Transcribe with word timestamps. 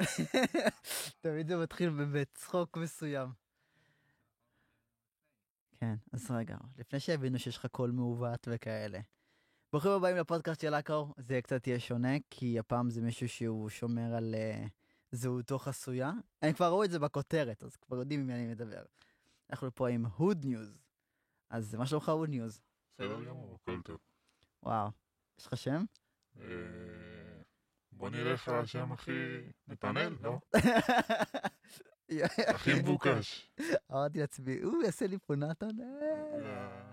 תמיד 1.20 1.48
זה 1.48 1.56
מתחיל 1.56 1.90
בצחוק 2.12 2.76
מסוים. 2.76 3.28
כן, 5.80 5.94
אז 6.12 6.30
רגע, 6.30 6.56
לפני 6.78 7.00
שהבינו 7.00 7.38
שיש 7.38 7.56
לך 7.56 7.66
קול 7.66 7.90
מעוות 7.90 8.48
וכאלה. 8.50 9.00
ברוכים 9.72 9.90
הבאים 9.90 10.16
לפודקאסט 10.16 10.60
של 10.60 10.74
אקרו, 10.74 11.14
זה 11.16 11.42
קצת 11.42 11.66
יהיה 11.66 11.80
שונה, 11.80 12.12
כי 12.30 12.58
הפעם 12.58 12.90
זה 12.90 13.00
מישהו 13.00 13.28
שהוא 13.28 13.68
שומר 13.68 14.14
על 14.14 14.34
uh, 14.34 14.68
זהותו 15.12 15.58
חסויה. 15.58 16.12
הם 16.42 16.52
כבר 16.52 16.68
ראו 16.68 16.84
את 16.84 16.90
זה 16.90 16.98
בכותרת, 16.98 17.62
אז 17.62 17.76
כבר 17.76 17.96
יודעים 17.96 18.20
עם 18.20 18.26
מי 18.26 18.34
אני 18.34 18.46
מדבר. 18.46 18.82
אנחנו 19.50 19.74
פה 19.74 19.88
עם 19.88 20.06
Hood 20.06 20.44
News. 20.44 20.78
אז 21.50 21.74
מה 21.74 21.86
שלומך 21.86 22.08
Hood 22.08 22.28
News? 22.28 22.60
בסדר 22.94 23.24
גמור, 23.24 23.58
הכל 23.62 23.82
טוב. 23.82 23.98
וואו, 24.62 24.90
יש 25.38 25.46
לך 25.46 25.56
שם? 25.56 25.84
אה, 28.00 28.10
בוא 28.10 28.18
נלך 28.18 28.48
על 28.48 28.58
השם 28.60 28.92
הכי 28.92 29.10
נתנאל, 29.68 30.16
לא? 30.20 30.38
הכי 32.48 32.70
מבוקש. 32.82 33.50
אמרתי 33.92 34.18
לעצמי, 34.20 34.60
הוא 34.62 34.82
יעשה 34.82 35.06
לי 35.06 35.18
פה. 35.18 35.34
אה, 36.42 36.90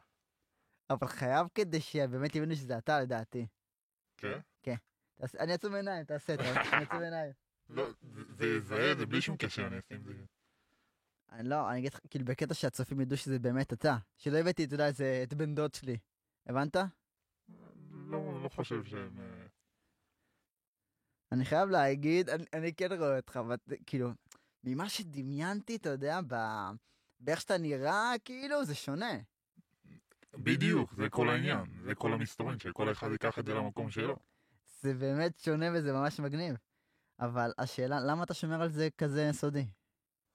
אבל 0.89 1.07
חייב 1.07 1.47
כדי 1.55 1.81
שבאמת 1.81 2.35
יבינו 2.35 2.55
שזה 2.55 2.77
אתה 2.77 2.99
לדעתי. 3.01 3.47
כן? 4.17 4.39
תעשה- 5.19 5.39
אני 5.39 5.51
אעצום 5.51 5.75
עיניים, 5.75 6.03
תעשה, 6.05 6.37
תעשה, 6.37 6.51
אני 6.61 6.85
אעצום 6.85 7.01
עיניים. 7.01 7.31
לא, 7.69 7.87
זה- 8.01 8.33
זה 8.37 8.45
יזהה, 8.47 8.95
זה 8.95 9.05
בלי 9.05 9.21
שום 9.21 9.37
קשר, 9.37 9.67
אני 9.67 9.79
אשים 9.79 9.97
את 9.97 10.05
זה. 10.05 10.13
אני 11.31 11.49
לא, 11.49 11.69
אני 11.71 11.79
אגיד 11.79 11.93
לך, 11.93 11.99
כאילו 12.09 12.25
בקטע 12.25 12.53
שהצופים 12.53 13.01
ידעו 13.01 13.17
שזה 13.17 13.39
באמת 13.39 13.73
אתה. 13.73 13.97
שלא 14.17 14.37
הבאתי, 14.37 14.63
אתה 14.63 14.73
יודע, 14.73 14.91
זה 14.91 15.19
את 15.23 15.33
בן 15.33 15.55
דוד 15.55 15.73
שלי. 15.73 15.97
הבנת? 16.47 16.75
לא 17.89 18.43
לא 18.43 18.49
חושב 18.49 18.83
שהם... 18.83 19.17
אה, 21.31 21.37
אני 21.37 21.45
חייב 21.45 21.69
להגיד, 21.69 22.29
אני, 22.29 22.43
אני 22.53 22.73
כן 22.73 22.93
רואה 22.97 23.17
אותך, 23.17 23.37
אבל 23.37 23.55
כאילו, 23.85 24.09
ממה 24.63 24.89
שדמיינתי, 24.89 25.75
אתה 25.75 25.89
יודע, 25.89 26.19
ב... 26.27 26.35
באיך 27.19 27.41
שאתה 27.41 27.57
נראה, 27.57 28.11
כאילו, 28.25 28.65
זה 28.65 28.75
שונה. 28.75 29.11
בדיוק, 30.33 30.93
זה 30.93 31.09
כל 31.09 31.29
העניין, 31.29 31.65
זה 31.83 31.95
כל 31.95 32.13
המסתורין, 32.13 32.59
שכל 32.59 32.91
אחד 32.91 33.11
ייקח 33.11 33.39
את 33.39 33.45
זה 33.45 33.53
למקום 33.53 33.89
שלו. 33.89 34.15
זה 34.81 34.93
באמת 34.93 35.39
שונה 35.39 35.65
וזה 35.73 35.93
ממש 35.93 36.19
מגניב. 36.19 36.55
אבל 37.19 37.51
השאלה, 37.57 37.99
למה 37.99 38.23
אתה 38.23 38.33
שומר 38.33 38.61
על 38.61 38.69
זה 38.69 38.89
כזה 38.97 39.29
סודי? 39.31 39.65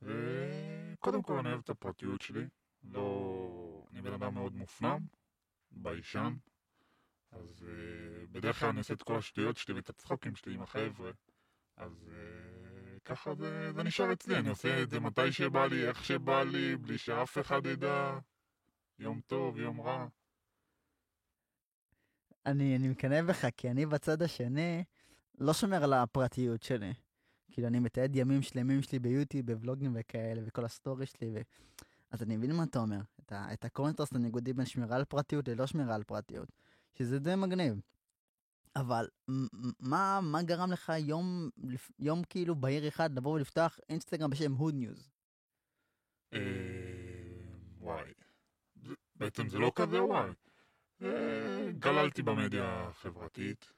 וקודם 0.03 1.23
כל 1.23 1.39
אני 1.39 1.48
אוהב 1.48 1.61
את 1.65 1.70
הפרטיות 1.70 2.20
שלי, 2.20 2.45
לא... 2.83 3.87
אני 3.93 4.03
בן 4.03 4.13
אדם 4.13 4.35
מאוד 4.35 4.55
מופנם, 4.57 4.98
ביישן, 5.70 6.35
אז 7.33 7.65
אה, 7.69 8.27
בדרך 8.33 8.61
כלל 8.61 8.69
אני 8.69 8.79
עושה 8.79 8.95
את 8.95 9.03
כל 9.03 9.17
השטויות 9.17 9.57
שלי 9.57 9.75
ואת 9.75 9.91
הצחוקים 9.91 10.37
שלי 10.37 10.55
עם 10.55 10.63
החבר'ה, 10.63 11.11
אז 11.77 12.11
אה, 12.13 12.99
ככה 13.05 13.35
זה, 13.35 13.73
זה 13.73 13.83
נשאר 13.83 14.13
אצלי, 14.13 14.39
אני 14.39 14.49
עושה 14.49 14.83
את 14.83 14.91
זה 14.91 15.01
מתי 15.01 15.33
שבא 15.33 15.67
לי, 15.67 15.89
איך 15.89 16.05
שבא 16.05 16.43
לי, 16.43 16.77
בלי 16.77 16.99
שאף 16.99 17.39
אחד 17.39 17.67
ידע, 17.67 18.19
יום 18.99 19.21
טוב, 19.27 19.59
יום 19.59 19.81
רע. 19.81 20.07
אני, 22.47 22.77
אני 22.77 22.89
מקנא 22.89 23.23
בך, 23.23 23.47
כי 23.57 23.71
אני 23.71 23.87
בצד 23.87 24.23
השני 24.23 24.85
לא 25.39 25.53
שומר 25.53 25.85
על 25.85 25.93
הפרטיות 25.93 26.63
שלי. 26.63 26.93
כאילו, 27.51 27.69
אני 27.69 27.79
מתעד 27.79 28.17
ימים 28.17 28.43
שלמים 28.43 28.83
שלי 28.83 28.99
ביוטיוב, 28.99 29.47
בוולוגים 29.47 29.93
וכאלה, 29.95 30.43
וכל 30.45 30.65
הסטורי 30.65 31.07
שלי, 31.07 31.31
ו... 31.35 31.41
אז 32.11 32.23
אני 32.23 32.37
מבין 32.37 32.57
מה 32.57 32.63
אתה 32.63 32.79
אומר. 32.79 33.01
את, 33.21 33.33
את 33.33 33.65
הקונטרסט 33.65 34.15
הניגודי 34.15 34.53
בין 34.53 34.67
שמירה 34.67 34.97
על 34.97 35.05
פרטיות 35.05 35.49
ללא 35.49 35.67
שמירה 35.67 35.95
על 35.95 36.05
פרטיות, 36.05 36.49
שזה 36.98 37.19
די 37.19 37.35
מגניב. 37.35 37.81
אבל 38.77 39.09
מה, 39.81 40.21
מה 40.23 40.43
גרם 40.43 40.73
לך 40.73 40.93
יום, 40.98 41.51
יום 41.98 42.23
כאילו 42.31 42.55
בהיר 42.55 42.89
אחד 42.89 43.17
לבוא 43.17 43.33
ולפתוח 43.33 43.79
אינסטגרם 43.89 44.31
בשם 44.31 44.53
Hood 44.53 44.75
News? 44.75 45.11
אה, 46.35 46.39
וואי. 47.81 48.11
זה- 48.83 48.95
בעצם 49.17 49.48
זה 49.48 49.59
לא 49.59 49.73
כזה 49.75 50.03
וואי. 50.05 50.30
אה, 51.03 51.70
גללתי 51.79 52.23
במדיה 52.23 52.64
החברתית, 52.89 53.73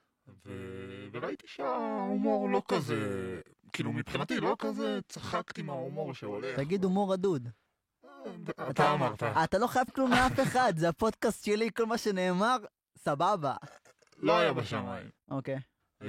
וראיתי 1.11 1.47
שההומור 1.47 2.49
לא 2.49 2.61
כזה, 2.67 3.41
כאילו 3.73 3.93
מבחינתי 3.93 4.39
לא 4.39 4.55
כזה, 4.59 4.99
צחקתי 5.07 5.61
מההומור 5.61 6.13
שהולך. 6.13 6.55
תגיד 6.59 6.83
הומור 6.83 7.13
רדוד. 7.13 7.47
אה, 8.05 8.09
אתה 8.69 8.93
אמרת. 8.93 9.23
אתה 9.23 9.57
לא 9.57 9.67
חייב 9.67 9.89
כלום 9.89 10.09
מאף 10.09 10.39
אחד, 10.39 10.73
זה 10.77 10.89
הפודקאסט 10.89 11.45
שלי, 11.45 11.69
כל 11.75 11.85
מה 11.85 11.97
שנאמר, 11.97 12.57
סבבה. 13.05 13.55
לא 14.17 14.37
היה 14.37 14.53
בשמיים. 14.53 15.09
אוקיי. 15.29 15.59
אה, 16.01 16.07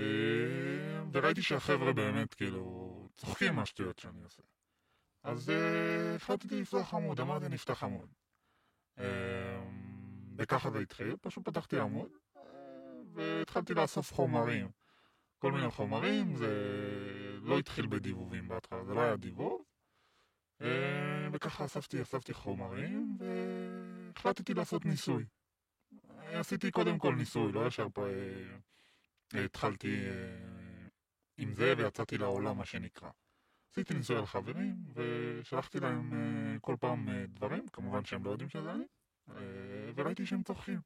וראיתי 1.12 1.42
שהחבר'ה 1.42 1.92
באמת 1.92 2.34
כאילו 2.34 3.08
צוחקים 3.16 3.54
מהשטויות 3.54 3.98
שאני 3.98 4.22
עושה. 4.22 4.42
אז 5.22 5.50
אה, 5.50 6.14
החלטתי 6.14 6.60
לפתוח 6.60 6.94
עמוד, 6.94 7.20
אמרתי 7.20 7.48
נפתח 7.48 7.82
עמוד. 7.82 8.08
אה, 8.98 9.04
וככה 10.38 10.70
זה 10.70 10.78
התחיל, 10.78 11.16
פשוט 11.20 11.48
פתחתי 11.48 11.78
עמוד 11.78 12.10
והתחלתי 13.14 13.74
לאסוף 13.74 14.12
חומרים. 14.12 14.70
כל 15.38 15.52
מיני 15.52 15.70
חומרים, 15.70 16.36
זה 16.36 16.48
לא 17.42 17.58
התחיל 17.58 17.86
בדיבובים 17.86 18.48
בהתחלה, 18.48 18.84
זה 18.84 18.94
לא 18.94 19.00
היה 19.00 19.16
דיבוב. 19.16 19.64
וככה 21.32 21.64
אספתי, 21.64 22.02
אספתי 22.02 22.34
חומרים 22.34 23.18
והחלטתי 23.18 24.54
לעשות 24.54 24.84
ניסוי. 24.84 25.24
אה, 26.26 26.40
עשיתי 26.40 26.70
קודם 26.70 26.98
כל 26.98 27.14
ניסוי, 27.14 27.52
לא 27.52 27.66
ישר 27.66 27.86
פה... 27.94 28.06
אה, 29.34 29.44
התחלתי 29.44 30.06
אה, 30.06 30.88
עם 31.38 31.54
זה 31.54 31.74
ויצאתי 31.76 32.18
לעולם 32.18 32.58
מה 32.58 32.64
שנקרא. 32.64 33.10
עשיתי 33.72 33.94
ניסוי 33.94 34.16
על 34.16 34.26
חברים 34.26 34.76
ושלחתי 34.94 35.80
להם 35.80 36.12
אה, 36.14 36.58
כל 36.60 36.76
פעם 36.80 37.08
אה, 37.08 37.26
דברים, 37.26 37.68
כמובן 37.68 38.04
שהם 38.04 38.24
לא 38.24 38.30
יודעים 38.30 38.48
שזה 38.48 38.72
אני, 38.72 38.84
אה, 39.30 39.34
וראיתי 39.94 40.26
שהם 40.26 40.42
צוחקים. 40.42 40.80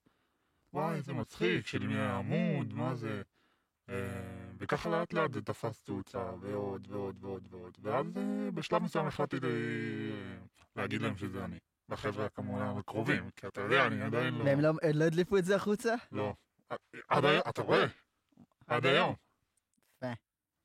וואי 0.72 0.96
איזה 0.96 1.12
מצחיק, 1.12 1.66
של 1.66 1.86
מי 1.86 1.98
העמוד, 1.98 2.72
מה 2.72 2.94
זה. 2.94 3.22
אה, 3.88 4.50
וככה 4.58 4.90
לאט 4.90 5.12
לאט 5.12 5.32
זה 5.32 5.42
תפס 5.42 5.82
תאוצה 5.82 6.32
ועוד 6.40 6.86
ועוד 6.90 7.24
ועוד 7.24 7.48
ועוד 7.50 7.78
ואז 7.82 8.06
אה, 8.16 8.50
בשלב 8.50 8.82
מסוים 8.82 9.06
החלטתי 9.06 9.36
ל- 9.46 10.38
להגיד 10.76 11.02
להם 11.02 11.16
שזה 11.16 11.44
אני. 11.44 11.58
לחבר'ה 11.90 12.28
כמובן 12.28 12.78
הקרובים, 12.78 13.30
כי 13.30 13.46
אתה 13.46 13.60
יודע, 13.60 13.86
אני 13.86 14.02
עדיין 14.02 14.34
לא... 14.34 14.44
והם 14.44 14.60
לא, 14.60 14.68
הם 14.68 14.76
לא 14.94 15.04
הדליפו 15.04 15.36
את 15.36 15.44
זה 15.44 15.56
החוצה? 15.56 15.94
לא. 16.12 16.34
עד 17.08 17.24
היום, 17.24 17.42
אתה 17.48 17.62
רואה? 17.62 17.86
עד 18.66 18.86
היום. 18.86 19.14
יפה. 19.96 20.12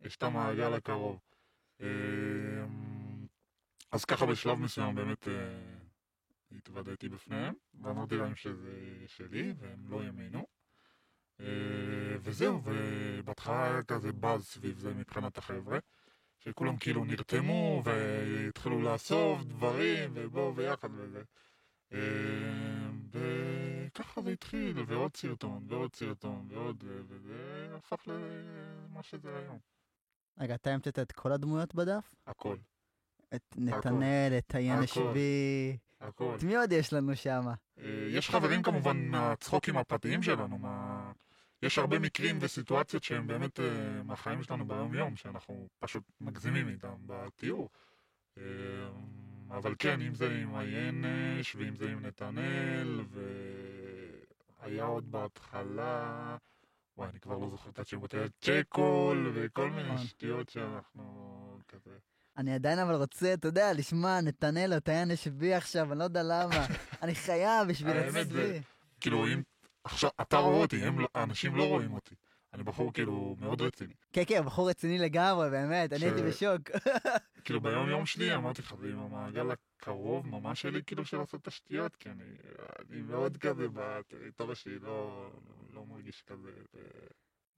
יש 0.02 0.16
את 0.16 0.24
המעגל 0.24 0.74
הקרוב. 0.74 1.20
אמ, 1.82 1.86
אז 3.92 4.06
ככה 4.06 4.26
בשלב 4.26 4.60
מסוים 4.60 4.96
באמת 4.96 5.28
אה, 5.28 5.34
התוודעתי 6.58 7.10
בפניהם, 7.10 7.54
ואמרתי 7.82 8.18
להם 8.18 8.36
שזה 8.36 8.70
שלי, 9.08 9.54
והם 9.60 9.86
לא 9.90 10.02
האמינו. 10.04 10.46
אה, 11.40 11.46
וזהו, 12.22 12.62
ובהתחלה 12.64 13.64
היה 13.64 13.84
כזה 13.84 14.12
באז 14.12 14.46
סביב 14.46 14.80
זה 14.80 14.94
מבחינת 14.94 15.38
החבר'ה, 15.38 15.80
שכולם 16.50 16.78
כאילו 16.78 17.06
נרתמו 17.06 17.82
והתחילו 17.86 18.82
לאסוף 18.82 19.44
דברים, 19.44 20.12
ובואו 20.14 20.54
ביחד 20.54 20.90
וזה. 20.94 21.24
אה, 21.94 22.00
וככה 23.12 24.22
זה 24.22 24.30
התחיל, 24.30 24.84
ועוד 24.88 25.18
סרטון, 25.18 25.66
ועוד 25.68 25.96
סרטון, 25.96 26.48
ועוד, 26.50 26.84
זה, 26.88 27.02
וזה 27.08 27.70
הפך 27.76 28.08
למה 28.08 29.04
שזה 29.04 29.38
היום. 29.38 29.60
רגע, 30.40 30.56
אתה 30.56 30.70
המצאת 30.70 31.00
את 31.00 31.12
כל 31.12 31.32
הדמויות 31.32 31.76
בדף? 31.76 32.16
הכל, 32.28 32.58
את 33.36 33.44
נתנאל, 33.58 34.36
את 34.38 34.56
עיין. 34.56 34.80
הכל. 36.02 36.36
את 36.36 36.44
מי 36.44 36.56
עוד 36.56 36.72
יש 36.72 36.94
לנו 36.94 37.16
שם? 37.16 37.46
אה, 37.80 38.08
יש 38.10 38.30
חברים 38.30 38.64
כמובן 38.64 38.98
מהצחוקים 38.98 39.78
הפרטיים 39.78 40.24
שלנו, 40.24 40.58
מה... 40.58 40.85
יש 41.62 41.78
הרבה 41.78 42.00
מקרים 42.00 42.38
וסיטואציות 42.42 43.04
שהם 43.04 43.28
באמת 43.28 43.60
אה, 43.60 44.04
מהחיים 44.04 44.44
שלנו 44.44 44.68
ביום 44.68 44.94
יום, 44.94 45.16
שאנחנו 45.16 45.68
פשוט 45.80 46.04
מגזימים 46.22 46.68
איתם 46.68 46.96
בתיאור. 47.06 47.70
אה, 48.38 48.44
אבל 49.50 49.76
כן, 49.80 50.02
אם 50.02 50.16
זה 50.16 50.38
עם 50.42 50.56
עיינש, 50.56 51.56
ואם 51.56 51.76
זה 51.76 51.92
עם 51.92 52.06
נתנאל, 52.06 53.02
והיה 54.62 54.84
עוד 54.84 55.12
בהתחלה, 55.12 56.38
וואי, 56.98 57.10
אני 57.10 57.20
כבר 57.20 57.38
לא 57.38 57.50
זוכר 57.50 57.70
את 57.70 57.80
השמות, 57.80 58.14
היה 58.14 58.28
צ'קול, 58.42 59.32
וכל 59.34 59.70
מיני 59.70 59.94
נכון. 59.94 60.06
שטויות 60.06 60.50
שאנחנו 60.50 61.60
כזה... 61.68 61.92
אני 62.38 62.54
עדיין 62.54 62.80
אבל 62.80 62.96
רוצה, 62.96 63.34
אתה 63.34 63.48
יודע, 63.48 63.74
לשמוע 63.74 64.22
נתנאל 64.22 64.74
או 64.74 64.78
את 64.78 64.90
עיין 64.90 65.12
השבי 65.12 65.54
עכשיו, 65.54 65.92
אני 65.92 66.00
לא 66.00 66.04
יודע 66.04 66.24
למה. 66.24 66.66
אני 67.04 67.16
חייב 67.16 67.68
בשביל 67.68 67.98
עצמי. 67.98 68.62
כאילו, 69.00 69.28
אם 69.28 69.42
עכשיו, 69.86 70.10
אתה 70.22 70.38
רואה 70.38 70.58
אותי, 70.62 70.84
הם 70.86 71.00
לא- 71.00 71.08
האנשים 71.16 71.56
לא 71.56 71.64
רואים 71.68 71.94
אותי. 71.94 72.16
אני 72.54 72.64
בחור 72.64 72.94
כאילו 72.94 73.36
מאוד 73.40 73.62
רציני. 73.62 73.94
כן, 74.14 74.22
כן, 74.28 74.46
בחור 74.46 74.70
רציני 74.70 74.98
לגמרי, 74.98 75.50
באמת, 75.50 75.92
אני 75.94 76.00
ש- 76.00 76.04
הייתי 76.04 76.22
בשוק. 76.24 76.62
כאילו 77.46 77.62
ביום 77.62 77.90
יום 77.90 78.06
שלי 78.06 78.36
אמרתי 78.36 78.62
לך, 78.62 78.76
זה 78.82 78.88
עם 78.88 79.00
המעגל 79.00 79.48
הקרוב 79.52 80.28
ממש 80.28 80.62
שלי 80.62 80.84
כאילו 80.84 81.06
של 81.06 81.18
לעשות 81.18 81.44
תשתיות, 81.44 81.96
כי 81.96 82.10
אני, 82.10 82.24
אני 82.90 83.02
מאוד 83.02 83.38
כזה 83.38 83.68
בטריטוריה 83.74 84.56
שלי, 84.56 84.80
לא, 84.80 85.30
לא 85.74 85.86
מרגיש 85.86 86.24
כזה. 86.28 86.50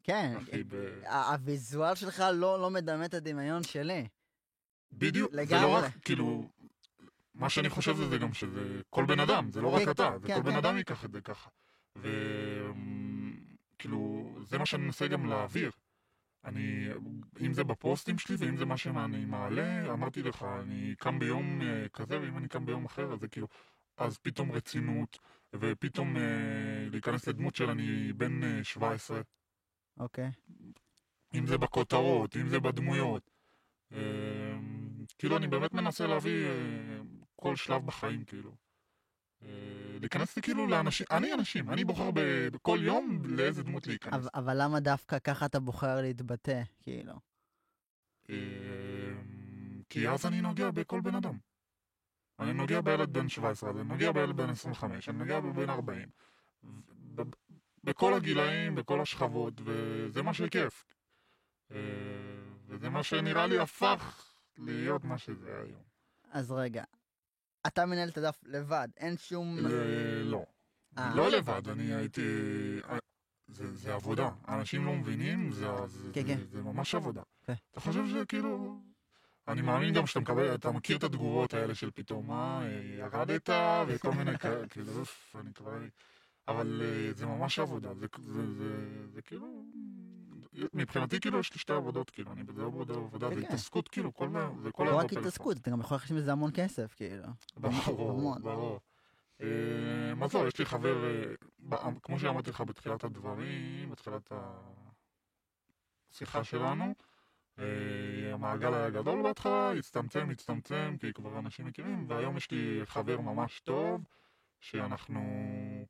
כן, 0.03 0.38
ב- 0.68 1.03
הוויזואל 1.06 1.95
שלך 1.95 2.23
לא 2.33 2.59
לא 2.62 2.69
מדמה 2.69 3.06
את 3.06 3.13
הדמיון 3.13 3.63
שלי. 3.63 4.07
בדיוק, 4.91 5.31
זה 5.31 5.38
לא 5.38 5.44
לגמרי. 5.44 5.81
רק, 5.81 5.91
כאילו, 6.06 6.50
מה 7.35 7.50
שאני 7.50 7.69
חושב 7.69 7.95
זה 7.95 8.09
זה 8.09 8.18
גם 8.18 8.33
שזה 8.33 8.81
כל 8.89 9.06
בן 9.06 9.19
אדם, 9.19 9.51
זה 9.51 9.62
לא 9.62 9.68
רק 9.75 9.83
כן, 9.85 9.91
אתה, 9.91 10.12
זה 10.21 10.27
כן, 10.27 10.35
כל 10.35 10.41
בן 10.41 10.51
כן. 10.51 10.57
אדם 10.57 10.77
ייקח 10.77 11.06
את 11.06 11.12
זה 11.12 11.21
ככה. 11.21 11.50
וכאילו, 13.75 14.29
זה 14.44 14.57
מה 14.57 14.65
שאני 14.65 14.83
מנסה 14.83 15.07
גם 15.07 15.25
להעביר. 15.25 15.71
אני, 16.45 16.88
אם 17.41 17.53
זה 17.53 17.63
בפוסטים 17.63 18.17
שלי 18.17 18.35
ואם 18.39 18.57
זה 18.57 18.65
מה 18.65 18.77
שאני 18.77 19.25
מעלה, 19.25 19.94
אמרתי 19.94 20.23
לך, 20.23 20.45
אני 20.61 20.95
קם 20.95 21.19
ביום 21.19 21.61
אה, 21.61 21.89
כזה, 21.89 22.21
ואם 22.21 22.38
אני 22.38 22.47
קם 22.47 22.65
ביום 22.65 22.85
אחר, 22.85 23.13
אז 23.13 23.19
זה 23.19 23.27
כאילו, 23.27 23.47
אז 23.97 24.17
פתאום 24.17 24.51
רצינות, 24.51 25.17
ופתאום 25.55 26.17
אה, 26.17 26.89
להיכנס 26.91 27.27
לדמות 27.27 27.55
של 27.55 27.69
אני 27.69 28.13
בן 28.13 28.44
אה, 28.44 28.63
17, 28.63 29.21
אוקיי. 29.99 30.29
אם 31.33 31.47
זה 31.47 31.57
בכותרות, 31.57 32.35
אם 32.35 32.49
זה 32.49 32.59
בדמויות. 32.59 33.31
אה, 33.91 34.57
כאילו, 35.17 35.38
אני 35.38 35.47
באמת 35.47 35.73
מנסה 35.73 36.07
להביא 36.07 36.45
אה, 36.45 36.99
כל 37.35 37.55
שלב 37.55 37.85
בחיים, 37.85 38.23
כאילו. 38.23 38.55
אה, 39.43 39.47
להיכנס 39.99 40.39
כאילו 40.39 40.67
לאנשים, 40.67 41.05
אני 41.11 41.33
אנשים, 41.33 41.69
אני 41.69 41.85
בוחר 41.85 42.09
בכל 42.51 42.79
יום 42.81 43.21
לאיזה 43.25 43.63
דמות 43.63 43.87
להיכנס. 43.87 44.13
אבל- 44.13 44.29
אבל 44.33 44.63
למה 44.63 44.79
דווקא 44.79 45.19
ככה 45.19 45.45
אתה 45.45 45.59
בוחר 45.59 46.01
להתבטא, 46.01 46.61
כאילו? 46.81 47.13
אה, 48.29 48.35
כי 49.89 50.09
אז 50.09 50.25
אני 50.25 50.41
נוגע 50.41 50.71
בכל 50.71 51.01
בן 51.01 51.15
אדם. 51.15 51.37
אני 52.39 52.53
נוגע 52.53 52.81
בילד 52.81 53.13
בן 53.13 53.29
17, 53.29 53.69
אני 53.71 53.83
נוגע 53.83 54.11
בילד 54.11 54.37
בן 54.37 54.49
25, 54.49 55.09
אני 55.09 55.17
נוגע 55.17 55.39
בבן 55.39 55.69
40. 55.69 56.09
ב- 56.63 57.21
ב- 57.21 57.33
בכל 57.83 58.13
הגילאים, 58.13 58.75
בכל 58.75 59.01
השכבות, 59.01 59.53
וזה 59.63 60.21
מה 60.21 60.33
שכיף. 60.33 60.85
אה, 61.71 61.77
וזה 62.67 62.89
מה 62.89 63.03
שנראה 63.03 63.47
לי 63.47 63.59
הפך 63.59 64.33
להיות 64.57 65.03
מה 65.03 65.17
שזה 65.17 65.61
היום. 65.65 65.81
אז 66.31 66.51
רגע, 66.51 66.83
אתה 67.67 67.85
מנהל 67.85 68.09
את 68.09 68.17
הדף 68.17 68.39
לבד, 68.45 68.87
אין 68.97 69.17
שום... 69.17 69.57
אה, 69.65 69.71
לא. 70.23 70.45
אה. 70.97 71.15
לא 71.15 71.31
לבד, 71.31 71.69
אני 71.69 71.93
הייתי... 71.93 72.21
אה, 72.89 72.97
זה, 73.47 73.75
זה 73.75 73.93
עבודה, 73.93 74.29
אנשים 74.47 74.85
לא 74.85 74.93
מבינים, 74.93 75.51
זה, 75.51 75.67
זה, 75.87 76.09
כן, 76.13 76.21
זה, 76.21 76.27
כן. 76.27 76.39
זה 76.51 76.61
ממש 76.61 76.95
עבודה. 76.95 77.21
כן. 77.45 77.53
אתה 77.71 77.79
חושב 77.79 78.03
שכאילו... 78.07 78.81
אני 79.47 79.61
מאמין 79.61 79.93
גם 79.93 80.07
שאתה 80.07 80.19
מקבל, 80.19 80.55
אתה 80.55 80.71
מכיר 80.71 80.97
את 80.97 81.03
התגובות 81.03 81.53
האלה 81.53 81.75
של 81.75 81.91
פתאום, 81.91 82.27
מה, 82.27 82.61
ירדת, 82.97 83.49
וכל 83.87 84.11
מיני 84.11 84.37
כאלה, 84.37 84.67
כאילו, 84.71 84.99
אוף, 84.99 85.35
אני 85.39 85.53
כבר... 85.53 85.77
אבל 86.47 86.81
זה 87.15 87.25
ממש 87.25 87.59
עבודה, 87.59 87.93
זה, 87.93 88.05
זה, 88.25 88.53
זה, 88.53 89.07
זה 89.13 89.21
כאילו... 89.21 89.63
מבחינתי 90.74 91.19
כאילו 91.19 91.39
יש 91.39 91.54
לי 91.54 91.59
שתי 91.59 91.74
עבודות, 91.74 92.09
כאילו, 92.09 92.31
אני 92.31 92.44
בזה 92.44 92.63
עבודה, 92.63 92.94
עבודה, 92.94 93.30
כן, 93.30 93.36
זה 93.36 93.42
כן. 93.42 93.48
התעסקות, 93.48 93.88
כאילו, 93.88 94.13
כל 94.13 94.30
היום, 94.36 94.62
זה 94.62 94.71
כל 94.71 94.83
לא 94.83 94.98
רק. 94.98 95.13
התעסקות, 95.13 95.57
אתה 95.57 95.71
גם 95.71 95.80
יכול 95.80 95.95
להחשיב 95.95 96.18
בזה 96.18 96.31
המון 96.31 96.51
כסף, 96.54 96.94
כאילו. 96.94 97.24
ברור. 97.57 98.39
ברור. 98.39 98.80
אה, 99.42 100.15
מה 100.15 100.27
זו, 100.27 100.48
יש 100.48 100.59
לי 100.59 100.65
חבר, 100.65 100.95
אה, 101.06 101.92
כמו 102.04 102.19
שאמרתי 102.19 102.50
לך 102.50 102.62
בתחילת 102.62 103.04
הדברים, 103.04 103.89
בתחילת 103.92 104.31
השיחה 106.12 106.44
שלנו, 106.44 106.94
אה, 107.59 108.33
המעגל 108.33 108.74
היה 108.74 108.89
גדול 108.89 109.24
בהתחלה, 109.24 109.71
הצטמצם, 109.71 110.30
הצטמצם, 110.30 110.95
כי 111.00 111.13
כבר 111.13 111.39
אנשים 111.39 111.65
מכירים, 111.65 112.06
והיום 112.09 112.38
יש 112.38 112.51
לי 112.51 112.81
חבר 112.86 113.21
ממש 113.21 113.59
טוב, 113.59 114.01
שאנחנו 114.59 115.21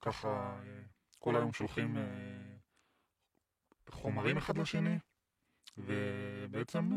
ככה 0.01 0.27
אה, 0.27 0.81
כל 1.19 1.35
היום 1.35 1.53
שולחים 1.53 1.97
אה, 1.97 2.03
חומרים 3.91 4.37
אחד 4.37 4.57
לשני, 4.57 4.97
ובעצם 5.77 6.89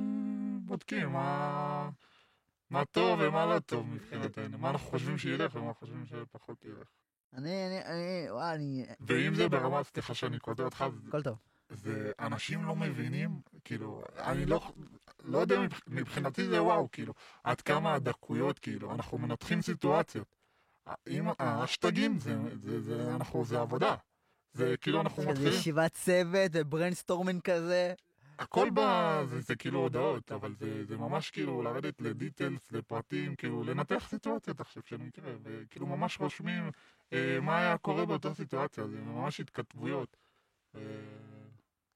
בודקים 0.65 1.13
מה... 1.13 1.91
מה 2.71 2.85
טוב 2.85 3.21
ומה 3.23 3.47
לא 3.47 3.59
טוב 3.59 3.87
מבחינתנו, 3.87 4.59
מה 4.59 4.71
אנחנו 4.71 4.91
חושבים 4.91 5.19
שילך 5.19 5.55
ומה 5.55 5.69
אנחנו 5.69 5.81
חושבים 5.87 6.07
שפחות 6.07 6.65
ילך. 6.65 6.89
אני, 7.33 7.67
אני, 7.67 7.85
אני, 7.85 8.31
וואי, 8.31 8.55
אני... 8.55 8.87
ואם 9.01 9.35
זה 9.35 9.49
ברמת, 9.49 9.87
סליחה 9.87 10.15
שאני 10.15 10.39
קוטע 10.39 10.63
אותך, 10.63 10.85
הכל 11.09 11.23
טוב. 11.23 11.39
זה 11.69 12.13
אנשים 12.19 12.65
לא 12.65 12.77
מבינים, 12.77 13.41
כאילו, 13.65 14.03
אני 14.19 14.47
לא, 14.47 14.73
לא 15.23 15.39
יודע, 15.39 15.61
מבח- 15.61 15.81
מבחינתי 15.87 16.49
זה 16.49 16.63
וואו, 16.63 16.91
כאילו, 16.91 17.15
עד 17.45 17.61
כמה 17.61 17.95
הדקויות, 17.95 18.59
כאילו, 18.59 18.95
אנחנו 18.95 19.19
מנתחים 19.19 19.63
סיטואציות. 19.63 20.37
עם 21.09 21.25
האשטגים 21.39 22.19
זה, 22.19 22.37
זה, 22.61 22.81
זה, 22.81 23.15
אנחנו, 23.15 23.45
זה 23.45 23.61
עבודה. 23.61 23.97
זה 24.52 24.75
כאילו 24.81 25.00
אנחנו 25.00 25.23
מתחילים, 25.23 25.52
ישיבת 25.52 25.94
צוות 25.94 26.50
ו 26.55 26.61
brainstorming 26.61 27.43
כזה. 27.43 27.94
הכל 28.38 28.69
ב... 28.75 28.81
זה, 29.25 29.41
זה 29.41 29.56
כאילו 29.56 29.81
הודעות, 29.81 30.32
אבל 30.32 30.55
זה, 30.61 30.85
זה 30.85 30.97
ממש 30.97 31.31
כאילו 31.31 31.62
לרדת 31.62 32.00
ל 32.01 32.09
details, 32.09 32.73
לפרטים, 32.73 33.37
כאילו 33.37 33.64
לנתח 33.64 34.06
סיטואציות 34.08 34.61
עכשיו 34.61 34.82
של 34.87 34.97
מקרה, 34.97 35.32
וכאילו 35.43 35.87
ממש 35.87 36.20
רושמים 36.20 36.70
אה, 37.12 37.38
מה 37.43 37.58
היה 37.58 37.79
קורה 37.79 38.06
באותה 38.06 38.35
סיטואציה, 38.35 38.87
זה 38.88 39.00
ממש 39.00 39.41
התכתבויות. 39.41 40.17
אה, 40.75 40.81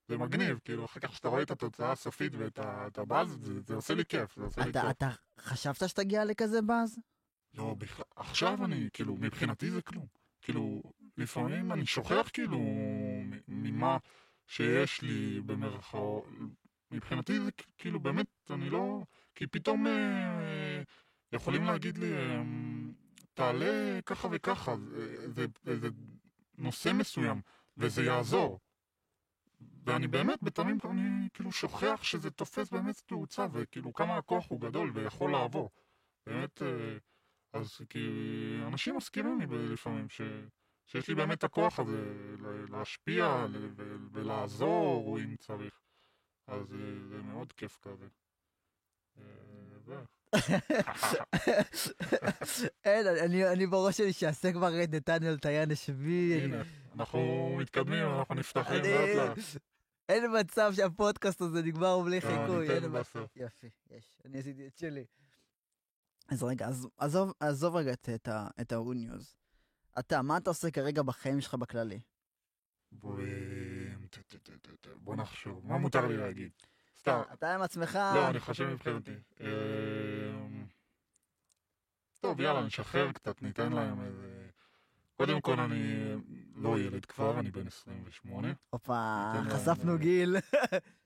זה 0.09 0.19
מגניב, 0.19 0.59
כאילו 0.65 0.85
אחר 0.85 1.01
כך 1.01 1.11
כשאתה 1.11 1.29
רואה 1.29 1.43
את 1.43 1.51
התוצאה 1.51 1.93
הסופית 1.93 2.33
ואת 2.39 2.99
הבאז, 2.99 3.39
זה, 3.43 3.61
זה 3.67 3.75
עושה 3.75 3.95
לי 3.95 4.05
כיף, 4.05 4.37
זה 4.37 4.45
עושה 4.45 4.65
לי 4.65 4.71
אתה, 4.71 4.81
כיף. 4.81 4.91
אתה 4.91 5.11
חשבת 5.41 5.89
שתגיע 5.89 6.25
לכזה 6.25 6.63
באז? 6.63 6.99
לא, 7.55 7.75
בכלל, 7.79 8.05
עכשיו 8.17 8.65
אני, 8.65 8.89
כאילו, 8.93 9.17
מבחינתי 9.17 9.71
זה 9.71 9.83
כלום. 9.83 10.07
כאילו, 10.43 10.83
לפעמים 11.17 11.73
אני 11.73 11.87
שוכח 11.87 12.31
כאילו 12.33 12.59
ממה 13.49 13.97
שיש 14.47 15.03
לי 15.03 15.41
במרכאות. 15.41 16.25
מבחינתי 16.91 17.41
זה 17.41 17.51
כאילו 17.79 18.01
באמת, 18.01 18.27
אני 18.51 18.71
לא... 18.71 19.03
כי 19.35 19.47
פתאום 19.47 19.87
אה, 19.87 20.83
יכולים 21.33 21.65
להגיד 21.65 21.99
לי, 21.99 22.13
אה, 22.13 22.43
תעלה 23.35 24.01
ככה 24.07 24.29
וככה, 24.33 24.75
זה, 25.27 25.47
זה, 25.65 25.89
נושא 26.59 26.93
מסוים, 26.93 27.41
וזה 27.77 28.05
יעזור. 28.05 28.61
ואני 29.87 30.07
באמת, 30.09 30.43
בתמים, 30.43 30.79
אני 30.91 31.29
כאילו 31.35 31.53
שוכח 31.53 32.01
שזה 32.03 32.31
תופס 32.31 32.71
באמת 32.71 33.03
תאוצה, 33.07 33.47
וכאילו 33.53 33.93
כמה 33.93 34.17
הכוח 34.17 34.47
הוא 34.49 34.61
גדול 34.61 34.91
ויכול 34.95 35.33
לעבור. 35.33 35.71
באמת, 36.27 36.63
אה, 36.63 36.97
אז 37.53 37.81
כי 37.89 38.09
אנשים 38.67 38.97
מסכימים 38.97 39.41
לי 39.41 39.47
לפעמים 39.73 40.09
ש, 40.09 40.21
שיש 40.87 41.09
לי 41.09 41.15
באמת 41.15 41.39
את 41.39 41.45
הכוח 41.45 41.79
הזה 41.81 42.15
להשפיע 42.71 43.47
ולעזור, 44.13 45.19
אם 45.19 45.37
צריך. 45.37 45.81
אז 46.47 46.61
אה, 46.73 47.07
זה 47.09 47.23
מאוד 47.23 47.53
כיף 47.53 47.79
כזה. 47.83 48.07
אה. 49.19 50.03
אין, 52.85 53.07
אני, 53.07 53.49
אני 53.53 53.67
בראש 53.67 53.97
שלי 53.97 54.13
שיעשה 54.13 54.53
כבר 54.53 54.83
את 54.85 54.91
נתניה 54.95 55.31
לטיין 55.33 55.75
שבי. 55.75 56.41
הנה, 56.45 56.63
אנחנו 56.95 57.55
מתקדמים, 57.59 58.07
אנחנו 58.19 58.35
נפתחים 58.35 58.83
לאט 58.83 59.17
לאט. 59.17 59.39
אין 60.09 60.25
מצב 60.41 60.73
שהפודקאסט 60.77 61.41
הזה 61.41 61.63
נגמר 61.63 62.01
בלי 62.01 62.21
לא, 62.21 62.29
חיקוי. 62.29 62.67
יופי, 63.37 63.69
יש, 63.91 64.21
אני 64.25 64.39
עשיתי 64.39 64.67
את 64.67 64.77
שלי. 64.79 65.05
אז 66.29 66.43
רגע, 66.43 66.67
אז 66.67 66.89
עזוב, 67.41 67.77
רגע 67.77 67.93
את, 67.93 68.09
את, 68.15 68.29
ה- 68.29 68.49
את 68.61 68.73
ה-Unios. 68.73 69.44
אתה, 69.99 70.23
מה 70.23 70.37
אתה 70.37 70.51
עושה 70.51 70.71
כרגע 70.71 71.03
בחיים 71.03 71.41
שלך 71.41 71.55
בכללי? 71.55 72.01
בוא, 72.93 73.19
אה, 73.21 73.25
בוא 74.95 75.17
נחשוב, 75.17 75.67
מה 75.67 75.79
מותר 75.79 76.07
לי 76.07 76.17
להגיד? 76.17 76.53
סתם, 76.99 77.21
אתה 77.33 77.55
עם 77.55 77.63
עצמך... 77.63 77.99
לא, 78.15 78.29
אני 78.29 78.41
חושב 78.41 78.65
מבחינתי. 78.65 79.15
אה, 79.41 79.47
טוב, 82.21 82.41
יאללה, 82.41 82.65
נשחרר 82.67 83.13
קצת, 83.13 83.43
ניתן 83.43 83.73
להם 83.73 84.05
איזה... 84.05 84.49
קודם 85.17 85.41
כל, 85.41 85.61
אני 85.61 86.15
לא 86.55 86.79
ילד 86.79 87.05
כבר, 87.05 87.41
אני 87.41 87.51
בן 87.51 87.67
28, 87.67 88.49
הופה, 88.71 89.33
חשפנו 89.51 89.93
אה, 89.93 89.99
גיל. 89.99 90.37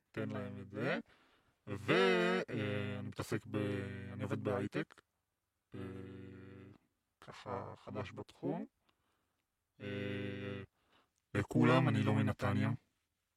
ניתן 0.07 0.28
להם 0.28 0.61
את 0.61 0.71
זה. 0.71 0.99
ואני 1.66 3.09
מתעסק 3.09 3.47
ב... 3.47 3.57
אני 4.12 4.23
עובד 4.23 4.45
בהייטק, 4.45 5.02
אה, 5.75 5.80
ככה 7.21 7.75
חדש 7.85 8.12
בתחום. 8.12 8.66
אה, 9.83 10.63
לכולם, 11.35 11.89
אני 11.89 12.03
לא 12.03 12.15
מנתניה. 12.15 12.71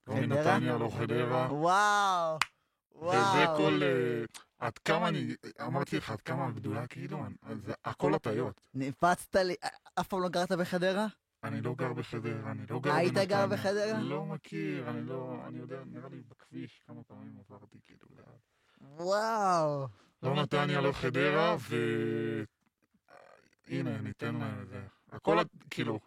לא? 0.07 0.15
מנתניה, 0.15 0.77
לא 0.77 0.89
חדרה. 0.97 1.53
וואו, 1.53 2.37
וזה. 3.01 3.45
כל... 3.57 3.79
אה, 3.83 4.23
עד 4.59 4.77
כמה 4.77 5.07
אני... 5.07 5.35
אמרתי 5.61 5.97
לך, 5.97 6.09
עד 6.09 6.21
כמה 6.21 6.47
הגדולה, 6.47 6.87
כאילו, 6.87 7.25
אני- 7.25 7.55
זה 7.65 7.73
הכל 7.85 8.13
הטיות. 8.13 8.61
ניפצת 8.73 9.35
לי, 9.35 9.55
אף 9.99 10.07
פעם 10.07 10.21
לא 10.21 10.29
גרת 10.29 10.51
בחדרה? 10.51 11.07
אני 11.43 11.61
לא 11.61 11.75
גר 11.75 11.93
בחדרה, 11.93 12.51
אני 12.51 12.65
לא 12.69 12.79
גר 12.79 12.93
היית. 12.93 13.13
גר 13.13 13.47
בחדרה? 13.47 13.99
לא 13.99 14.25
מכיר, 14.25 14.89
אני 14.89 15.03
לא... 15.03 15.37
אני 15.47 15.57
יודע, 15.57 15.79
נראה 15.85 16.09
לי 16.09 16.21
בכביש 16.27 16.81
כמה 16.87 17.03
פעמים 17.03 17.37
עברתי, 17.39 17.77
כאילו, 17.85 18.07
לאט. 18.17 18.39
וואו. 18.81 19.87
לא 20.23 20.35
נתניה, 20.35 20.81
לא 20.81 20.91
חדרה, 20.91 21.55
ו... 21.59 21.75
הנה, 23.67 24.01
ניתן 24.01 24.35
להם 24.35 24.61
את 24.61 24.67
זה. 24.67 24.81
הכל, 25.11 25.37
כאילו, 25.69 25.99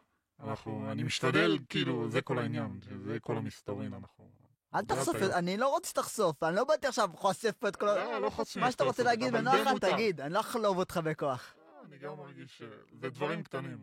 אנחנו, 0.45 0.93
אני 0.93 1.03
משתדל, 1.03 1.59
כאילו, 1.69 2.11
זה 2.11 2.23
כל 2.23 2.39
העניין, 2.39 2.81
זה 3.05 3.21
כל 3.21 3.37
המסתורין, 3.37 3.95
אנחנו... 3.95 4.31
אל 4.75 4.85
תחשוף 4.85 5.17
את. 5.17 5.31
אני 5.31 5.57
לא 5.57 5.69
רוצה 5.69 5.91
שתחשוף, 5.91 6.43
אני 6.43 6.57
לא 6.57 6.65
באתי 6.65 6.87
עכשיו 6.87 7.11
חושף 7.15 7.53
פה 7.59 7.69
את 7.69 7.77
כל 7.77 7.89
ה... 7.89 7.95
לא, 7.95 8.19
לא 8.21 8.31
חושפים 8.31 8.63
מה 8.63 8.69
את 8.69 8.73
שאתה 8.73 8.85
כל 8.85 8.89
רוצה 8.89 9.03
להגיד 9.03 9.33
בנוח. 9.33 9.55
תגיד, 9.81 10.21
אני 10.21 10.33
לא 10.35 10.41
אחלוב 10.41 10.79
אותך 10.79 11.01
בכוח. 11.05 11.55
אני 11.87 11.99
גם 11.99 12.17
מרגיש 12.17 12.59
שזה 12.59 13.11
דברים 13.11 13.43
קטנים, 13.43 13.79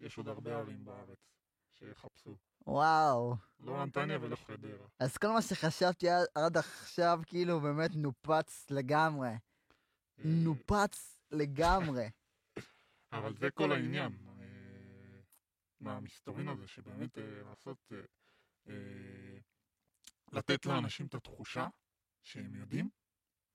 יש 0.00 0.16
עוד 0.18 0.28
הרבה 0.28 0.56
ערים 0.56 0.84
בארץ 0.84 1.18
שיחפשו. 1.78 2.36
וואו. 2.66 3.34
לא 3.60 3.84
נתניה 3.86 4.18
ולא 4.20 4.36
חדרה. 4.46 4.86
אז 5.00 5.16
כל 5.18 5.28
מה 5.28 5.42
שחשבתי 5.42 6.08
עד- 6.10 6.26
עד 6.34 6.56
עכשיו, 6.56 7.20
כאילו, 7.26 7.60
באמת 7.60 7.90
נופץ 7.94 8.66
לגמרי. 8.70 9.28
אה, 9.28 9.38
נופץ 10.24 11.16
לגמרי. 11.30 12.10
אבל 13.12 13.34
זה 13.40 13.50
כל 13.50 13.72
העניין. 13.72 14.12
מהמסתורין 15.80 16.48
הזה, 16.48 16.66
שבאמת 16.66 17.18
אה, 17.18 17.42
לעשות... 17.42 17.92
אה, 17.92 18.00
אה, 18.68 19.38
לתת 20.32 20.66
לאנשים 20.66 21.06
את 21.06 21.14
התחושה 21.14 21.66
שהם 22.22 22.54
יודעים, 22.54 22.88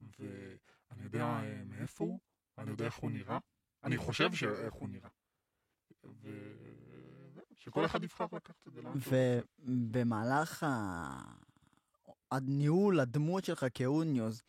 ואני 0.01 1.03
יודע 1.03 1.23
אה, 1.23 1.63
מאיפה 1.65 2.03
הוא, 2.03 2.19
אני 2.57 2.71
יודע 2.71 2.85
איך 2.85 2.95
הוא 2.95 3.11
נראה, 3.11 3.37
אני 3.83 3.97
חושב 3.97 4.33
שאיך 4.33 4.73
הוא 4.73 4.89
נראה. 4.89 5.09
וזהו, 6.03 7.45
שכל 7.55 7.85
אחד 7.85 8.03
יבחר 8.03 8.25
לקחת 8.33 8.67
את 8.67 8.73
זה 8.73 8.81
לאן. 8.81 8.93
ובמהלך 9.59 10.63
ה- 10.63 11.35
הניהול, 12.31 12.99
הדמות 12.99 13.45
שלך 13.45 13.65
כאוניוז, 13.73 14.43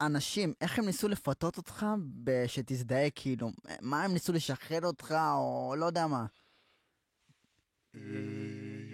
אנשים, 0.00 0.52
איך 0.60 0.78
הם 0.78 0.84
ניסו 0.84 1.08
לפתות 1.08 1.56
אותך 1.56 1.86
שתזדהה, 2.46 3.10
כאילו? 3.10 3.50
מה 3.80 4.04
הם 4.04 4.12
ניסו 4.12 4.32
לשחרר 4.32 4.86
אותך, 4.86 5.14
או 5.34 5.74
לא 5.78 5.86
יודע 5.86 6.06
מה? 6.06 6.26
אה, 7.94 8.00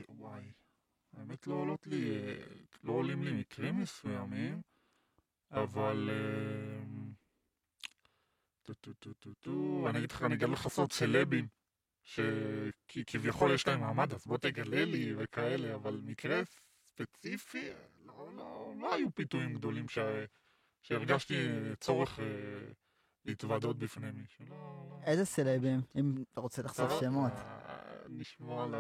וואי, 0.09 0.53
האמת 1.17 1.47
לא 1.47 1.55
עולות 1.55 1.87
לי, 1.87 2.11
אה, 2.11 2.35
לא 2.85 2.93
עולים 2.93 3.23
לי 3.23 3.33
מקרים 3.33 3.81
מסוימים, 3.81 4.61
אבל... 5.51 6.11
אה, 6.13 7.01
אני 9.87 9.99
אגיד 9.99 10.13
לך, 10.13 10.23
אני 10.23 10.35
אגלה 10.35 10.53
לך 10.53 10.69
סוד 10.69 10.93
סלבים, 10.93 11.49
שכביכול 12.03 13.55
יש 13.55 13.67
להם 13.67 13.81
מעמד, 13.81 14.13
אז 14.13 14.27
בוא 14.27 14.39
תגלה 14.39 14.85
לי 14.85 15.15
וכאלה, 15.17 15.75
אבל 15.75 16.01
מקרה 16.05 16.43
ספציפי, 16.45 17.69
לא, 18.05 18.33
לא, 18.37 18.73
לא 18.81 18.95
היו 18.95 19.15
פיתויים 19.15 19.55
גדולים 19.55 19.89
ש... 19.89 19.99
שהרגשתי 20.83 21.35
צורך 21.81 22.19
אה, 22.21 22.25
להתוודות 23.25 23.79
בפני 23.79 24.11
מישהו. 24.11 24.45
לא, 24.49 24.57
לא. 24.91 24.99
איזה 25.05 25.25
סלבים, 25.25 25.81
אם 25.97 26.25
אתה 26.33 26.41
רוצה 26.41 26.63
לחשוף 26.63 27.01
שמות? 27.01 27.33
אה, 27.33 27.77
נשמור 28.09 28.63
על. 28.63 28.75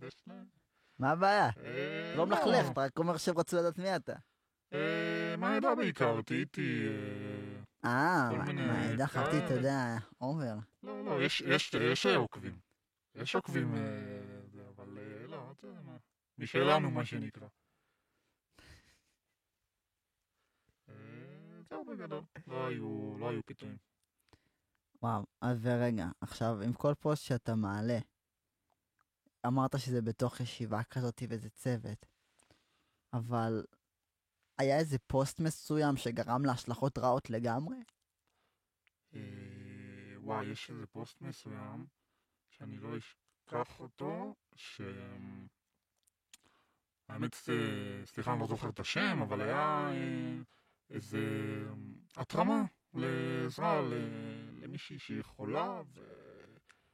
זה 0.00 0.08
שלהם. 0.10 0.44
מה 0.98 1.10
הבעיה? 1.10 1.46
אה, 1.64 2.14
לא 2.16 2.26
מלכלך, 2.26 2.70
אתה 2.72 2.80
רק 2.80 2.98
אומר 2.98 3.16
שהם 3.16 3.38
רצו 3.38 3.56
לדעת 3.56 3.78
מי 3.78 3.96
אתה. 3.96 4.14
אה, 4.72 5.34
מה 5.38 5.56
ידע 5.56 5.74
בעיקר? 5.74 6.22
טעיתי... 6.22 6.86
אה, 7.84 7.90
אה, 7.90 8.30
מה- 8.54 8.84
ידע 8.84 9.06
חשבתי, 9.06 9.38
אתה. 9.44 9.54
יודע, 9.54 9.96
אובר. 10.20 10.54
לא, 10.82 11.04
לא, 11.04 11.22
יש, 11.22 11.40
יש, 11.40 11.74
יש 11.74 12.06
אה, 12.06 12.16
עוקבים. 12.16 12.58
יש 13.14 13.34
עוקבים, 13.34 13.74
אה, 13.74 13.80
אבל 14.76 14.98
אה, 14.98 15.26
לא, 15.26 15.52
אתה 15.58 15.66
יודע 15.66 15.80
מה. 15.80 15.96
משלנו, 16.38 16.90
מה 16.90 17.04
שנקרא. 17.04 17.46
אה, 20.88 20.94
זהו 21.70 21.84
בגדול. 21.84 22.22
לא 22.46 22.66
היו, 22.66 23.18
לא 23.18 23.30
היו 23.30 23.40
פיתויים. 23.46 23.76
וואו, 25.02 25.24
אז 25.40 25.58
ורגע, 25.62 26.06
עכשיו, 26.20 26.60
עם 26.64 26.72
כל 26.72 26.94
פוסט 27.00 27.24
שאתה 27.24 27.54
מעלה, 27.54 27.98
אמרת 29.46 29.78
שזה 29.78 30.02
בתוך 30.02 30.40
ישיבה 30.40 30.82
כזאת 30.84 31.22
וזה 31.28 31.50
צוות, 31.50 32.06
אבל 33.12 33.64
היה 34.58 34.78
איזה 34.78 34.98
פוסט 34.98 35.40
מסוים 35.40 35.96
שגרם 35.96 36.44
להשלכות 36.44 36.98
רעות 36.98 37.30
לגמרי? 37.30 37.76
אה, 39.14 39.20
וואי, 40.16 40.46
יש 40.46 40.70
איזה 40.70 40.86
פוסט 40.86 41.20
מסוים, 41.20 41.86
שאני 42.48 42.78
לא 42.78 42.88
אשכח 42.98 43.80
אותו, 43.80 44.34
ש... 44.54 44.80
האמת, 47.08 47.36
אה, 47.48 48.06
סליחה, 48.06 48.32
אני 48.32 48.40
לא 48.40 48.46
זוכר 48.46 48.68
את 48.68 48.80
השם, 48.80 49.22
אבל 49.22 49.40
היה 49.40 49.88
אה, 49.90 50.36
איזה 50.90 51.18
התרמה 52.16 52.62
לעזרה 52.94 53.80
ל- 53.82 53.94
למישהי 54.64 54.98
שהיא 54.98 55.22
חולה, 55.22 55.82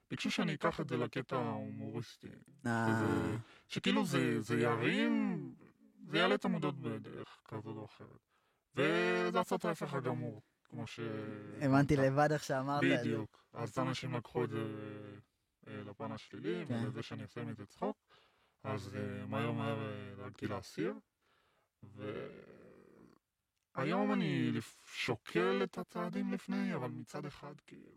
וביקשו 0.07 0.31
שאני 0.31 0.55
אקח 0.55 0.81
את 0.81 0.89
זה 0.89 0.97
לקטע 0.97 1.37
ההומוריסטי. 1.37 2.29
אה, 2.67 2.87
שזה- 2.89 3.37
שכאילו 3.69 4.05
זה, 4.05 4.41
זה 4.41 4.61
ירים, 4.61 5.55
זה 6.09 6.19
יעלה 6.19 6.35
את 6.35 6.45
המודעות 6.45 6.81
בדרך 6.81 7.43
כזאת 7.45 7.77
או 7.77 7.85
אחרת. 7.85 8.21
וזה 8.75 9.41
עשה 9.41 9.57
את 9.57 9.65
ההפך 9.65 9.95
הגמור, 9.95 10.43
כמו 10.65 10.87
ש... 10.87 11.01
הבנתי 11.61 11.97
לבד 11.97 12.33
איך 12.33 12.45
שאמרת 12.45 12.85
את 12.85 12.89
זה. 12.89 12.97
בדיוק. 12.99 13.45
אז 13.53 13.79
אנשים 13.79 14.15
לקחו 14.15 14.45
את 14.45 14.51
זה 14.51 14.65
אה, 15.69 15.83
לפן 15.85 16.13
השלילי, 16.13 16.65
כן. 16.69 16.75
ולזה 16.85 17.03
שאני 17.03 17.23
עושה 17.23 17.45
מזה 17.45 17.67
צחוק. 17.67 17.97
אז 18.65 18.91
אה, 18.97 19.27
מהר 19.27 19.53
מהר 19.53 19.79
אה, 19.87 20.15
דאגתי 20.17 20.47
להסיר. 20.47 20.95
והיום 23.77 24.13
אני 24.13 24.51
שוקל 24.85 25.61
את 25.63 25.79
הצעדים 25.79 26.33
לפני, 26.33 26.75
אבל 26.75 26.89
מצד 26.89 27.25
אחד, 27.25 27.55
כאילו, 27.67 27.91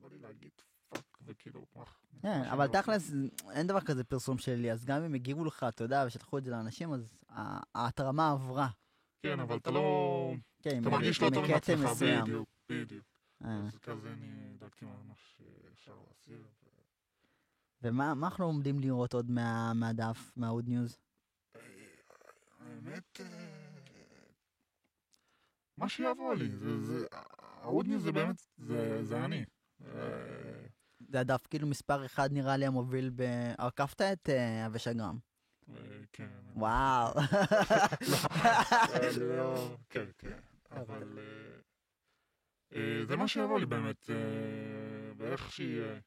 בא 0.00 0.08
לי 0.08 0.18
להגיד 0.18 0.50
fuck, 0.88 1.18
וכאילו. 1.26 1.66
כן, 2.22 2.42
אבל 2.52 2.66
שאני 2.72 2.82
תכלס, 2.82 3.12
אין 3.52 3.66
דבר 3.66 3.80
כזה 3.80 4.04
פרסום 4.04 4.38
שלי, 4.38 4.72
אז 4.72 4.84
גם 4.84 5.02
אם 5.02 5.14
הגיבו 5.14 5.44
לך, 5.44 5.66
אתה 5.68 5.84
יודע, 5.84 6.04
ושלחו 6.06 6.38
את 6.38 6.44
זה 6.44 6.50
לאנשים, 6.50 6.92
אז 6.92 7.24
ההתרמה 7.74 8.30
עברה. 8.30 8.68
כן, 9.22 9.40
אבל 9.40 9.56
אתה 9.56 9.70
לא... 9.70 10.32
כן, 10.62 10.76
אם 10.76 10.82
אתה 10.82 10.90
מרגיש 10.90 11.22
לא 11.22 11.30
טוב 11.34 11.44
עם 11.44 11.54
עצמך. 11.54 11.88
בדיוק, 12.22 12.48
בדיוק. 12.68 13.04
אה. 13.44 13.58
אז 13.66 13.78
כזה 13.78 14.12
אני 14.12 14.54
דאגתי 14.58 14.84
ממש 14.84 15.40
אפשר 15.74 15.92
להסיר. 16.08 16.42
ומה 17.82 18.14
מה 18.14 18.26
אנחנו 18.26 18.44
עומדים 18.44 18.80
לראות 18.80 19.14
עוד 19.14 19.30
מה- 19.30 19.72
מהדף, 19.74 20.32
מה 20.36 20.47
Hood 20.47 20.68
News? 20.68 20.98
האמת, 22.60 23.20
אה, 23.20 23.47
מה 25.78 25.88
שיבוא 25.88 26.34
לי, 26.34 26.48
זה, 26.56 26.80
זה, 26.84 27.06
ה 27.62 27.66
Hood 27.66 27.84
News 27.84 28.02
זה 28.02 28.12
באמת, 28.12 28.36
זה, 28.56 29.04
זה 29.04 29.24
אני. 29.24 29.44
אה, 29.86 30.66
זה 31.08 31.20
הדף 31.20 31.46
כאילו 31.50 31.66
מספר 31.66 32.06
אחד 32.06 32.32
נראה 32.32 32.56
לי 32.56 32.66
המוביל 32.66 33.10
ב... 33.14 33.22
עקפת 33.58 34.00
את 34.02 34.28
אה, 34.28 34.66
אבישגרם. 34.66 35.18
אה, 35.70 35.74
כן. 36.12 36.28
וואו. 36.56 37.14
לא- 39.20 39.76
כן, 39.90 40.04
כן. 40.18 40.38
אבל 40.70 41.18
אה, 41.18 41.58
אה, 42.80 43.04
זה 43.06 43.16
מה 43.16 43.28
שיבוא 43.28 43.60
לי 43.60 43.66
באמת, 43.66 44.10
אה, 44.10 44.14
ואיך 45.16 45.52
שהיא... 45.52 45.80
אה, 45.82 45.98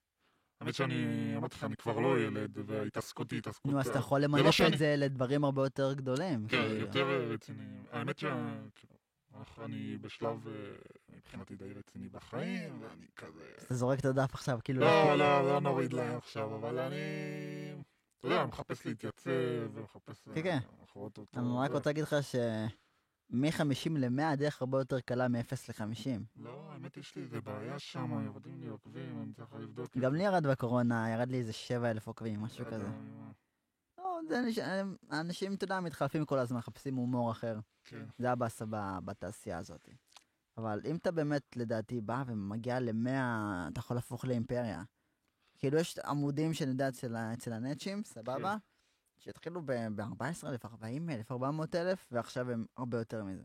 האמת 0.62 0.74
שאני, 0.74 0.96
אמרתי 1.38 1.56
לך, 1.56 1.64
אני 1.64 1.76
כבר 1.76 2.00
לא 2.00 2.20
ילד, 2.20 2.58
וההתעסקות 2.66 3.32
היא 3.32 3.40
התעסקות... 3.40 3.72
נו, 3.72 3.80
אז 3.80 3.88
אתה 3.88 3.96
אה, 3.96 4.00
יכול 4.00 4.20
לא 4.22 4.28
למנף 4.28 4.52
שאני- 4.52 4.74
את 4.74 4.78
זה 4.80 4.96
לדברים 4.98 5.44
הרבה 5.44 5.62
יותר 5.66 5.94
גדולים. 5.94 6.48
כן, 6.48 6.58
כאילו. 6.68 6.76
יותר 6.76 7.08
רציני. 7.34 7.64
האמת 7.92 8.18
שכאילו, 8.18 8.96
אני 9.60 9.98
בשלב 9.98 10.48
אה, 10.48 10.54
מבחינתי 11.10 11.56
די 11.56 11.74
רציני 11.74 12.10
בחיים, 12.10 12.82
ואני 12.82 13.06
כזה... 13.16 13.44
אתה 13.66 13.74
זורק 13.74 14.00
את 14.00 14.06
הדף 14.06 14.34
עכשיו, 14.34 14.60
כאילו... 14.64 14.82
לא, 14.82 15.18
לא, 15.18 15.42
לא 15.42 15.60
נוריד 15.60 15.94
להם 15.94 16.18
עכשיו, 16.18 16.56
אבל 16.56 16.80
אני... 16.80 16.96
אתה 18.20 18.28
יודע, 18.28 18.46
מחפש 18.46 18.86
להתייצב, 18.86 19.30
ומחפש... 19.74 20.22
כן, 20.36 20.42
כן. 20.44 20.60
אני 21.36 21.48
רק 21.58 21.72
רוצה 21.72 21.90
להגיד 21.90 22.04
לך 22.04 22.16
שמ-50 22.22 23.90
ל-100 23.98 24.24
הדרך 24.24 24.62
הרבה 24.62 24.78
יותר 24.80 25.00
קלה 25.00 25.28
מ-0 25.28 25.56
ל-50. 25.70 26.22
לא, 26.36 26.72
האמת 26.72 26.98
יש 26.98 27.16
לי 27.16 27.22
איזה 27.22 27.42
בעיה 27.42 27.80
שם, 27.80 28.24
יורדים 28.26 28.60
לי 28.62 28.68
עוקבים, 28.68 29.22
אני 29.24 29.34
צריך 29.34 29.54
לבדוק. 29.54 29.98
גם. 29.98 30.16
לי 30.16 30.24
ירד 30.24 30.48
בקורונה, 30.48 31.10
ירד 31.10 31.32
לי 31.32 31.38
איזה 31.38 31.54
7 31.54 31.92
אלף 31.92 32.08
עוקבים, 32.08 32.42
משהו 32.42 32.66
לא 32.66 32.70
כזה. 32.70 32.88
אנשים, 35.12 35.54
אתה 35.54 35.64
יודע, 35.64 35.80
מתחלפים 35.80 36.26
כל 36.26 36.40
הזמן, 36.40 36.58
מחפשים 36.58 36.96
הומור 36.96 37.32
אחר. 37.32 37.60
כן. 37.84 38.06
זה 38.18 38.32
הבאסה 38.32 38.66
בתעשייה 39.06 39.58
הזאת. 39.58 39.90
אבל 40.58 40.82
אם 40.86 40.96
אתה 40.96 41.12
באמת, 41.12 41.56
לדעתי, 41.56 42.02
בא 42.02 42.24
ומגיע 42.28 42.80
למאה, 42.80 43.68
אתה 43.72 43.80
יכול 43.80 43.98
להפוך 43.98 44.26
לאימפריה. 44.26 44.84
כאילו, 45.58 45.78
יש 45.78 46.00
עמודים 46.00 46.54
שאני 46.54 46.72
יודע 46.72 46.90
אצל, 46.90 47.16
אצל 47.16 47.54
הנאצ'ים, 47.54 48.04
סבבה? 48.04 48.58
שהתחילו 49.18 49.62
ב-14 49.66 50.48
אלף, 50.48 50.66
40 50.66 51.10
אלף, 51.10 51.32
400 51.32 51.76
אלף, 51.76 52.08
ועכשיו 52.12 52.52
הם 52.52 52.66
הרבה 52.78 52.98
יותר 52.98 53.24
מזה. 53.24 53.44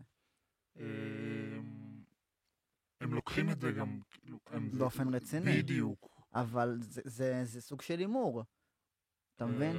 אמ, 0.76 2.02
הם 3.00 3.14
לוקחים 3.14 3.50
את 3.50 3.61
זה 3.61 3.73
גם, 3.73 4.00
כאילו, 4.11 4.38
באופן 4.78 5.14
רציני. 5.14 5.62
בדיוק. 5.62 6.16
אבל 6.35 6.78
זה, 6.80 7.00
זה, 7.04 7.40
זה 7.45 7.61
סוג 7.61 7.83
של 7.83 7.99
הימור. 7.99 8.45
אתה 9.37 9.47
מבין? 9.47 9.76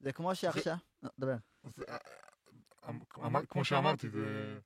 אמ, 0.00 0.04
זה 0.04 0.12
כמו 0.12 0.34
שעכשיו... 0.34 0.76
לא, 1.02 1.10
דבר. 1.18 1.36
זה, 1.76 1.84
אה, 1.88 1.96
אמר, 3.26 3.46
כמו 3.46 3.64
שאמרתי, 3.64 4.08
זה 4.08 4.58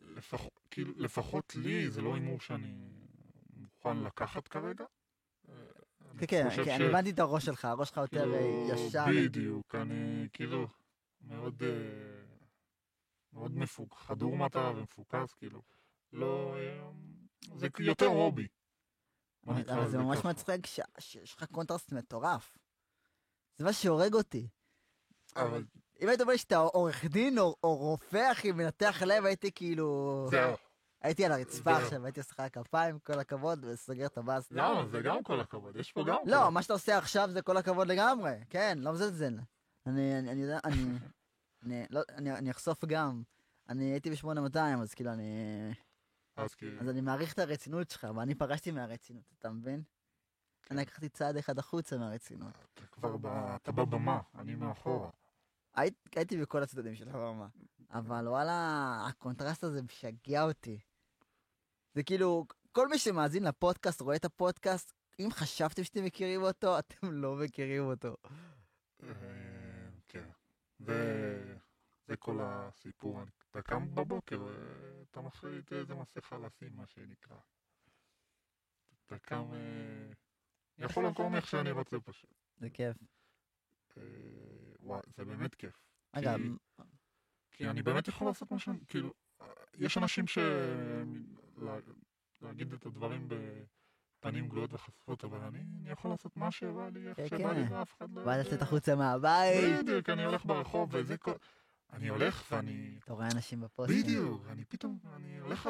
לפחות, 0.00 0.60
כאילו, 0.70 0.92
לפחות 0.96 1.54
לי 1.54 1.90
זה 1.90 2.02
לא 2.02 2.14
הימור 2.14 2.40
שאני 2.40 2.88
מוכן 3.56 3.96
לקחת 3.96 4.48
כרגע. 4.48 4.84
אה, 5.48 5.54
כן, 6.18 6.26
כן, 6.50 6.64
כן, 6.64 6.70
אני 6.74 6.84
הבנתי 6.84 7.10
את 7.10 7.18
הראש 7.18 7.44
שלך, 7.44 7.64
הראש 7.64 7.88
שלך 7.88 7.96
יותר 7.96 8.20
כאילו, 8.20 8.34
אה, 8.34 8.74
ישר. 8.74 9.04
בדיוק, 9.10 9.74
אני 9.74 10.28
כאילו, 10.32 10.68
מאוד, 11.20 11.62
אה, 11.62 11.68
מאוד 13.32 13.56
מפוק, 13.56 13.94
חדור 13.94 14.36
מטרה 14.36 14.70
ומפוקס, 14.70 15.34
כאילו. 15.34 15.62
לא... 16.12 16.56
אה, 16.56 16.90
זה 17.56 17.68
יותר 17.78 18.06
hobby. 18.06 18.46
נקרא 19.46 19.74
אבל 19.74 19.88
זה 19.88 19.98
ממש. 19.98 20.18
מצחיק 20.24 20.66
ש- 20.66 20.80
שיש 20.98 21.34
לך 21.34 21.44
קונטרסט 21.44 21.92
מטורף. 21.92 22.58
זה 23.58 23.64
מה 23.64 23.72
שהורג 23.72 24.14
אותי. 24.14 24.48
אבל 25.36 25.64
אם 26.00 26.08
היית 26.08 26.20
אומר 26.20 26.32
לי 26.32 26.38
שאתה 26.38 26.56
עורך 26.56 27.04
דין 27.04 27.38
או 27.38 27.56
או 27.62 27.76
רופא, 27.76 28.32
אחי, 28.32 28.52
מנתח 28.52 29.02
לב, 29.06 29.24
הייתי 29.24 29.52
כאילו... 29.52 30.26
זהו. 30.30 30.56
הייתי 31.02 31.24
על 31.24 31.32
הרצפה. 31.32 31.76
עכשיו, 31.76 32.04
הייתי 32.04 32.20
עושה 32.20 32.34
לך 32.38 32.52
כפיים, 32.58 32.98
כל 32.98 33.18
הכבוד, 33.18 33.64
וסוגר 33.64 34.06
את 34.06 34.18
הבאס. 34.18 34.52
למה? 34.52 34.86
זה 34.90 35.00
גם 35.00 35.22
כל 35.22 35.40
הכבוד, 35.40 35.76
יש 35.76 35.92
פה 35.92 36.04
גם... 36.06 36.16
לא, 36.26 36.42
כל- 36.44 36.48
מה 36.48 36.62
שאתה 36.62 36.72
עושה 36.72 36.98
עכשיו 36.98 37.28
זה 37.32 37.42
כל 37.42 37.56
הכבוד 37.56 37.88
לגמרי, 37.88 38.32
כן, 38.50 38.78
לא 38.80 38.92
מזלזל. 38.92 39.38
אני, 39.86 40.18
אני, 40.18 40.30
אני 40.32 40.42
יודע, 40.42 40.58
אני, 40.64 40.82
אני, 41.62 41.84
לא, 41.90 42.00
אני, 42.08 42.32
אני 42.32 42.50
אחשוף 42.50 42.84
גם. 42.84 43.22
אני 43.68 43.84
הייתי 43.84 44.10
ב-8200, 44.10 44.58
אז 44.82 44.94
כאילו 44.94 45.12
אני... 45.12 45.32
אז 46.36 46.54
כאילו... 46.54 46.80
אז 46.80 46.88
אני 46.88 47.00
מעריך 47.00 47.32
את 47.34 47.38
הרצינות 47.38 47.90
שלך, 47.90 48.06
ואני 48.16 48.34
פרשתי 48.34 48.70
מהרצינות, 48.70 49.24
אתה 49.38 49.50
מבין? 49.50 49.82
אני 50.70 50.80
לקחתי 50.80 51.08
צעד 51.08 51.36
אחד 51.36 51.58
החוצה 51.58 51.98
מהרצינות. 51.98 52.54
אתה 52.74 52.86
כבר 52.86 53.16
ב... 53.16 53.26
אתה 53.26 53.72
בבמה, 53.72 54.20
אני 54.34 54.54
מאחורה. 54.54 55.10
היית, 55.74 55.94
הייתי 56.16 56.36
בכל 56.42 56.62
הצדדים 56.62 56.94
של 56.94 57.08
הבמה, 57.08 57.48
אבל 57.90 58.28
וואלה, 58.28 59.06
הקונטרסט 59.08 59.64
הזה 59.64 59.82
משגע 59.82 60.42
אותי. 60.42 60.78
זה 61.94 62.02
כאילו, 62.02 62.46
כל 62.72 62.88
מי 62.88 62.98
שמאזין 62.98 63.44
לפודקאסט, 63.44 64.00
רואה 64.00 64.16
את 64.16 64.24
הפודקאסט, 64.24 64.92
אם 65.20 65.28
חשבתם 65.30 65.84
שאתם 65.84 66.04
מכירים 66.04 66.42
אותו, 66.42 66.78
אתם 66.78 67.12
לא 67.12 67.36
מכירים 67.36 67.84
אותו. 67.84 68.16
אה, 69.02 69.08
כן. 70.08 70.28
זה... 70.78 71.58
זה 72.08 72.16
כל 72.16 72.38
הסיפור. 72.42 73.20
אתה 73.50 73.62
קם 73.62 73.94
בבוקר, 73.94 74.36
אה, 74.48 75.02
אתה 75.10 75.20
מחליט 75.20 75.72
איזה 75.72 75.94
מסכה 75.94 76.38
לשים, 76.38 76.76
מה 76.76 76.86
שנקרא. 76.86 77.36
אתה 79.06 79.18
קם... 79.18 79.44
אה, 80.78 80.84
אני 80.84 80.90
יכול 80.90 81.06
לקום 81.06 81.34
איך 81.36 81.46
שאני 81.46 81.70
רוצה 81.70 82.00
פשוט. 82.00 82.30
זה 82.56 82.70
כיף. 82.70 82.96
אה, 83.96 84.02
וואי, 84.80 85.00
זה 85.16 85.24
באמת 85.24 85.54
כיף. 85.54 85.76
רגע, 86.16 86.36
כי- 87.50 87.68
אני 87.68 87.82
באמת 87.82 88.08
יכול 88.08 88.26
לעשות 88.26 88.52
משהו, 88.52 88.72
כאילו, 88.88 89.12
יש 89.74 89.98
אנשים 89.98 90.26
ש... 90.26 90.38
לה- 91.56 91.78
להגיד 92.40 92.72
את 92.72 92.86
הדברים 92.86 93.28
בפנים 93.28 94.48
גלויות 94.48 94.72
וחשופות, 94.72 95.24
אבל 95.24 95.38
אני, 95.38 95.58
אני 95.80 95.90
יכול 95.90 96.10
לעשות 96.10 96.36
מה 96.36 96.50
שבא 96.50 96.88
לי, 96.88 97.08
איך 97.08 97.16
כן, 97.16 97.28
שבא 97.28 97.52
לי, 97.52 97.66
כן. 97.68 97.72
ואף 97.74 97.94
אחד 97.98 98.10
לא... 98.12 98.20
יודע. 98.20 98.40
לצאת 98.40 98.62
החוצה 98.62 98.94
מהבית. 98.96 99.78
בדיוק, 99.84 100.08
אני 100.10 100.24
הולך 100.24 100.44
ברחוב 100.46 100.88
וזה 100.92 101.16
כל... 101.16 101.32
אני 101.92 102.08
הולך 102.08 102.52
ואני... 102.52 102.98
אתה 103.04 103.12
רואה 103.12 103.28
אנשים 103.34 103.60
בפוסטים. 103.60 104.02
בדיוק, 104.02 104.42
אני 104.48 104.64
פתאום, 104.64 104.98
אני 105.16 105.38
הולך, 105.38 105.68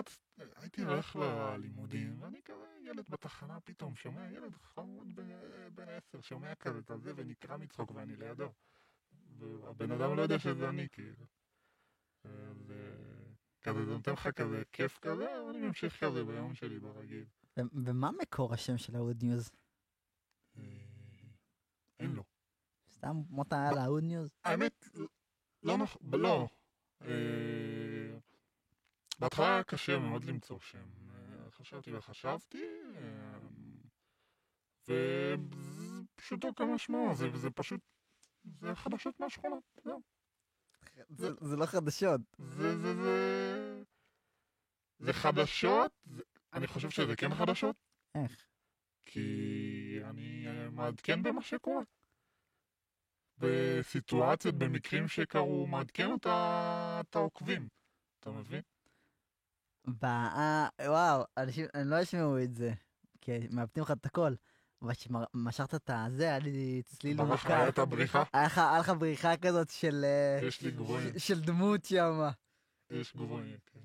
הייתי 0.57 0.83
הולך 0.83 1.17
ללימודים, 1.17 2.23
ואני 2.23 2.41
כזה 2.45 2.65
ילד 2.88 3.11
בתחנה, 3.11 3.61
פתאום 3.61 3.97
שומע 3.97 4.30
ילד 4.33 4.57
חמוד 4.57 5.16
בן- 5.75 5.88
עשר, 5.88 6.21
שומע 6.21 6.54
כזה 6.54 6.78
את 6.78 6.90
הזה 6.90 7.12
ונקרע 7.16 7.57
מצחוק 7.57 7.90
ואני 7.90 8.16
לידו. 8.16 8.52
והבן 9.38 9.90
אדם 9.92 10.16
לא 10.16 10.23
יודע 10.23 10.38
שזה 10.38 10.68
אני, 10.68 10.88
כאילו. 10.92 11.26
אז 12.25 12.71
אה, 12.71 13.33
כזה 13.62 13.85
זה 13.85 13.90
נותן 13.90 14.12
לך 14.12 14.28
כזה 14.28 14.62
כיף 14.73 14.99
כזה, 14.99 15.45
ואני 15.47 15.59
ממשיך 15.66 16.04
כזה 16.04 16.25
ביום 16.25 16.54
שלי 16.54 16.78
ברגיל. 16.78 17.25
ומה 17.57 18.11
מקור 18.23 18.54
השם 18.54 18.78
של 18.78 18.97
ה 18.97 19.02
Hood 19.02 19.23
News? 19.23 19.50
אה, 20.59 20.62
אין 22.00 22.12
לו. 22.12 22.25
סתם 22.90 23.16
מוטה 23.30 23.68
על 23.68 23.78
ה 23.79 23.84
Hood 23.84 24.05
News? 24.05 24.31
האמת, 24.45 24.88
לא 25.62 25.78
נכון, 25.78 26.02
לא. 26.21 26.49
אה, 27.02 28.18
בהתחלה 29.18 29.49
היה 29.54 29.64
קשה 29.64 29.99
מאוד 29.99 30.25
למצוא 30.25 30.59
שם. 30.61 31.08
חשבתי 31.61 31.95
וחשבתי, 31.95 32.64
אה, 32.97 33.38
ופשוטו 36.14 36.55
כמשמעו, 36.55 37.14
זה 37.14 37.27
זה 37.35 37.51
פשוט, 37.51 37.81
זה 38.61 38.75
חדשות 38.75 39.21
מהשכונות, 39.21 39.62
זהו. 39.85 40.01
זה 41.09 41.29
זה 41.40 41.57
לא 41.57 41.66
חדשות. 41.66 42.21
זה, 42.38 42.79
זה, 42.79 42.94
זה... 42.94 43.83
זה 44.99 45.12
חדשות, 45.12 45.92
זה, 46.05 46.23
אני 46.53 46.66
חושב 46.66 46.90
שזה 46.90 47.16
כן 47.16 47.35
חדשות, 47.35 47.77
איך? 48.14 48.47
כי 49.07 49.99
אני 50.05 50.47
מעדכן 50.71 51.23
במה 51.23 51.42
שקורה. 51.42 51.83
בסיטואציות, 53.38 54.55
במקרים 54.55 55.09
שקרו, 55.09 55.66
מעדכן 55.66 56.14
את 56.14 56.27
ה- 56.27 57.01
את 57.01 57.16
העוקבים, 57.16 57.68
אתה 58.21 58.31
מבין? 58.31 58.62
באה, 60.01 60.68
וואו, 60.87 61.24
אנשים, 61.37 61.66
הם 61.74 61.88
לא 61.88 61.96
ישמעו 62.01 62.42
את 62.42 62.55
זה, 62.55 62.72
כי 63.20 63.33
מאבדים 63.51 63.83
לך 63.85 63.90
את 63.90 64.07
הכל. 64.07 64.35
אבל 64.83 64.94
כשמשכת 64.94 65.74
את 65.74 65.90
הזה, 65.94 66.22
היה 66.24 66.38
לי 66.38 66.83
צליל 66.87 67.16
ברח 67.16 67.27
מורכב. 67.29 67.51
היה 67.51 67.68
את 67.68 67.79
הבריחה, 67.79 68.22
היה 68.33 68.79
לך- 68.81 68.90
בריחה 68.98 69.37
כזאת 69.37 69.70
של... 69.70 70.05
אה, 70.05 70.46
יש 70.46 70.62
לי 70.62 70.70
גבוהים, 70.70 71.18
של 71.18 71.40
דמות 71.40 71.85
שמה. 71.85 72.31
יש 72.90 73.16
גבוהים, 73.16 73.57
כן. 73.66 73.81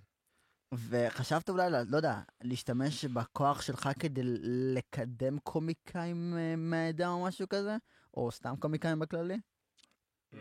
וחשבת 0.73 1.49
אולי, 1.49 1.69
לא 1.71 1.77
לא 1.89 1.97
יודע, 1.97 2.21
להשתמש 2.43 3.05
בכוח 3.05 3.61
שלך 3.61 3.89
כדי 3.99 4.21
לקדם 4.73 5.39
קומיקאים 5.39 6.33
אה, 6.37 6.55
מהעדה 6.57 7.07
או 7.09 7.23
משהו 7.23 7.49
כזה? 7.49 7.77
או 8.13 8.31
סתם 8.31 8.55
קומיקאים 8.59 8.99
בכללי? 8.99 9.37
אה, 10.33 10.39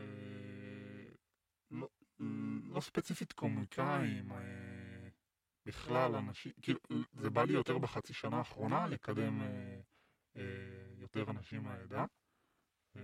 לא- 1.71 1.89
לא 2.75 2.81
ספציפית 2.81 3.33
קומיקאים, 3.33 4.33
בכלל 5.73 6.15
אנשים, 6.17 6.53
כאילו, 6.63 6.79
זה 7.13 7.31
בא 7.31 7.45
לי 7.45 7.53
יותר 7.53 7.79
בחצי 7.79 8.13
שנה 8.15 8.37
האחרונה 8.39 8.87
לקדם 8.87 9.41
אה, 9.43 9.81
אה, 10.37 10.43
יותר 10.99 11.31
אנשים 11.31 11.63
מהעדה. 11.63 12.05
אה, 12.97 13.03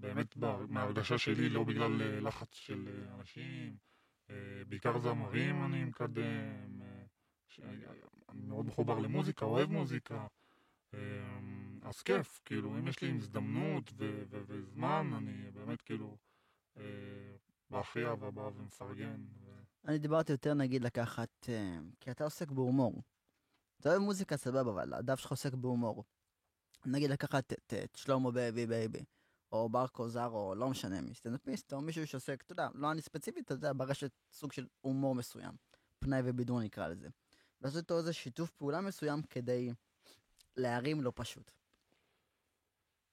באמת 0.00 0.36
מההרגשה 0.68 1.18
שלי, 1.18 1.48
לא 1.48 1.64
בגלל 1.64 2.02
אה, 2.02 2.20
לחץ 2.20 2.54
של 2.54 2.88
אה, 2.88 3.14
אנשים, 3.14 3.76
אה, 4.30 4.34
בעיקר 4.68 4.98
זמרים 4.98 5.64
אני 5.64 5.84
מקדם, 5.84 6.82
אה, 6.82 7.02
ש- 7.48 7.60
אני 8.28 8.42
מאוד 8.46 8.66
מחובר 8.66 8.98
למוזיקה, 8.98 9.44
אוהב 9.44 9.70
מוזיקה. 9.70 10.26
אה, 10.94 10.98
אז 11.82 12.02
כיף, 12.02 12.40
כאילו, 12.44 12.78
אם 12.78 12.88
יש 12.88 13.02
לי 13.02 13.16
הזדמנות 13.16 13.90
ו- 13.96 14.22
ו- 14.30 14.42
וזמן, 14.46 15.10
אני 15.16 15.50
באמת 15.50 15.82
כאילו 15.82 16.16
אה, 16.76 16.82
בהכי 17.70 18.06
אהבה 18.06 18.30
בא 18.30 18.40
ומפרגן. 18.56 19.20
ו- 19.40 19.49
אני 19.84 19.98
דיברתי 19.98 20.32
יותר 20.32 20.54
נגיד 20.54 20.84
לקחת, 20.84 21.28
אה, 21.48 21.78
כי 22.00 22.10
אתה 22.10 22.24
עוסק 22.24 22.50
בהומור. 22.50 23.02
אתה 23.80 23.88
אוהב 23.88 24.02
מוזיקה 24.02 24.36
סבבה, 24.36 24.70
אבל 24.70 24.94
הדף 24.94 25.18
שלך 25.18 25.30
עוסק 25.30 25.54
בהומור. 25.54 26.04
נגיד 26.86 27.10
לקחת 27.10 27.52
את, 27.52 27.74
את 27.84 27.96
שלמה 27.96 28.30
בייבי 28.30 28.66
בייבי, 28.66 29.04
או 29.52 29.68
בר 29.68 29.86
קוזר, 29.86 30.26
או 30.26 30.54
לא 30.54 30.68
משנה 30.68 31.00
מי, 31.00 31.14
סטנדאפיסט, 31.14 31.72
או 31.72 31.80
מישהו 31.80 32.06
שעוסק, 32.06 32.42
אתה 32.42 32.52
יודע, 32.52 32.68
לא 32.74 32.90
אני 32.92 33.02
ספציפית, 33.02 33.44
אתה 33.44 33.54
יודע, 33.54 33.72
ברשת 33.76 34.10
סוג 34.32 34.52
של 34.52 34.66
הומור 34.80 35.14
מסוים. 35.14 35.54
פנאי 35.98 36.20
ובידור 36.24 36.60
נקרא 36.60 36.88
לזה. 36.88 37.08
לעשות 37.60 37.78
איתו 37.78 37.98
איזה 37.98 38.12
שיתוף 38.12 38.50
פעולה 38.50 38.80
מסוים 38.80 39.22
כדי 39.22 39.72
להרים 40.56 41.02
לא 41.02 41.12
פשוט. 41.14 41.50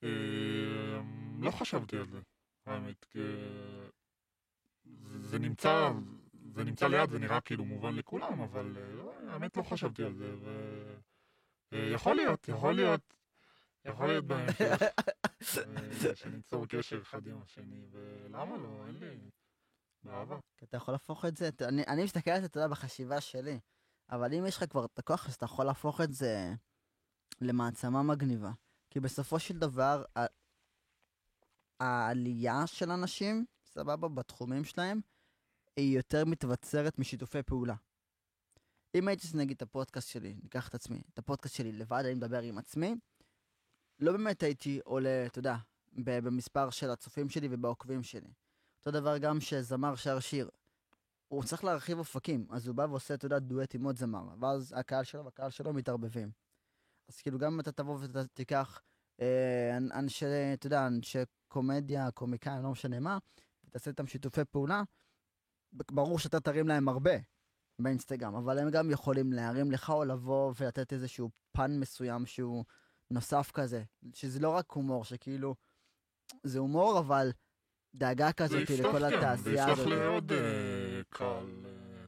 אה, 0.03 0.09
לא 1.39 1.51
חשבתי 1.51 1.97
על 1.97 2.09
זה, 2.09 2.19
האמת, 2.65 3.05
כי 3.05 3.19
זה 5.19 5.39
נמצא, 5.39 5.91
זה 6.57 6.63
נמצא 6.63 6.87
ליד, 6.87 7.09
זה 7.09 7.19
נראה 7.19 7.41
כאילו 7.41 7.65
מובן 7.65 7.95
לכולם, 7.95 8.41
אבל 8.41 8.77
אה, 8.77 8.91
לא, 8.91 9.13
האמת 9.29 9.57
לא 9.57 9.63
חשבתי 9.63 10.03
על 10.03 10.15
זה, 10.15 10.35
ו... 10.41 10.47
אה, 11.73 12.13
להיות, 12.13 12.47
יכול 12.47 12.75
להיות, 12.75 13.13
יכול 13.85 14.07
להיות 14.07 14.25
בהמשך, 14.25 14.81
אה, 14.81 16.15
שניצור 16.15 16.65
קשר 16.65 17.01
אחד 17.01 17.27
עם 17.27 17.41
השני, 17.41 17.85
ולמה 17.91 18.57
לא, 18.57 18.83
אין 18.87 18.95
לי, 18.97 19.29
באהבה. 20.03 20.37
כי 20.57 20.65
אתה 20.65 20.77
יכול 20.77 20.93
להפוך 20.93 21.25
את 21.25 21.37
זה, 21.37 21.49
אני, 21.61 21.83
אני 21.87 22.03
מסתכל 22.03 22.31
על 22.31 22.41
זה, 22.41 22.45
אתה 22.45 22.57
יודע, 22.57 22.67
בחשיבה 22.67 23.21
שלי. 23.21 23.59
אבל 24.09 24.33
אם 24.33 24.45
יש 24.47 24.57
לך 24.57 24.63
כבר 24.69 24.85
את 24.85 24.99
הכוח, 24.99 25.27
אז 25.27 25.33
אתה 25.33 25.45
יכול 25.45 25.65
להפוך 25.65 26.01
את 26.01 26.13
זה 26.13 26.53
למעצמה 27.41 28.03
מגניבה. 28.03 28.51
כי 28.89 28.99
בסופו 28.99 29.39
של 29.39 29.59
דבר, 29.59 30.03
העלייה 31.79 32.67
של 32.67 32.91
אנשים, 32.91 33.45
סבבה, 33.65 34.07
בתחומים 34.07 34.63
שלהם, 34.63 35.01
היא 35.77 35.95
יותר 35.95 36.25
מתבצרת 36.25 36.99
משיתופי 36.99 37.43
פעולה. 37.43 37.75
אם 38.95 39.07
הייתי 39.07 39.27
עושה 39.27 39.37
נגיד 39.37 39.55
את 39.55 39.61
הפודקאסט 39.61 40.09
שלי, 40.09 40.35
ניקח 40.43 40.67
את 40.67 40.75
עצמי, 40.75 41.01
את 41.13 41.19
הפודקאסט 41.19 41.55
שלי 41.55 41.71
לבד, 41.71 42.03
אני 42.05 42.13
מדבר 42.13 42.41
עם 42.41 42.57
עצמי, 42.57 42.95
לא 43.99 44.11
באמת 44.11 44.43
הייתי 44.43 44.79
עולה, 44.83 45.25
אתה 45.25 45.39
יודע, 45.39 45.55
במספר 45.93 46.69
של 46.69 46.89
הצופים 46.89 47.29
שלי 47.29 47.47
ובעוקבים 47.51 48.03
שלי. 48.03 48.29
אותו 48.79 48.91
דבר 48.91 49.17
גם 49.17 49.41
שזמר 49.41 49.95
שר 49.95 50.19
שיר. 50.19 50.49
הוא 51.27 51.43
צריך 51.43 51.63
להרחיב 51.63 51.97
אופקים, 51.97 52.47
אז 52.49 52.67
הוא 52.67 52.75
בא 52.75 52.81
ועושה, 52.81 53.13
אתה 53.13 53.25
יודע, 53.25 53.39
דואט 53.39 53.75
עם 53.75 53.83
עוד 53.83 53.97
זמר, 53.97 54.27
ואז 54.39 54.73
הקהל 54.77 55.03
שלו 55.03 55.25
והקהל 55.25 55.49
שלו 55.49 55.73
מתערבבים. 55.73 56.31
אז 57.09 57.21
כאילו 57.21 57.39
גם 57.39 57.53
אם 57.53 57.59
אתה 57.59 57.71
תבוא 57.71 57.97
ותיקח 58.01 58.81
אה, 59.21 59.77
אנ- 59.77 59.91
אנשי, 59.91 60.25
אתה 60.53 60.67
יודע, 60.67 60.87
אנשי 60.87 61.19
קומדיה, 61.47 62.11
קומיקאים, 62.11 62.63
לא 62.63 62.71
משנה 62.71 62.99
מה, 62.99 63.17
ותעשה 63.65 63.91
איתם 63.91 64.07
שיתופי 64.07 64.45
פעולה, 64.51 64.83
ברור 65.73 66.19
שאתה 66.19 66.39
תרים 66.39 66.67
להם 66.67 66.89
הרבה 66.89 67.11
באינסטגרם, 67.79 68.35
אבל 68.35 68.59
הם 68.59 68.69
גם 68.71 68.91
יכולים 68.91 69.33
להרים 69.33 69.71
לך 69.71 69.89
או 69.89 70.05
לבוא 70.05 70.53
ולתת 70.59 70.93
איזשהו 70.93 71.29
פן 71.51 71.79
מסוים 71.79 72.25
שהוא 72.25 72.65
נוסף 73.11 73.51
כזה, 73.51 73.83
שזה 74.13 74.39
לא 74.39 74.49
רק 74.49 74.71
הומור, 74.71 75.03
שכאילו, 75.03 75.55
זה 76.43 76.59
הומור, 76.59 76.99
אבל 76.99 77.31
דאגה 77.95 78.33
כזאת 78.33 78.69
לכל 78.69 78.99
כן, 78.99 79.17
התעשייה 79.17 79.65
זה 79.65 79.71
הזאת. 79.71 79.87
יפתח 79.87 79.99
לעוד 79.99 80.31
אה, 80.31 81.01
קהל, 81.09 81.65
אה, 81.65 82.05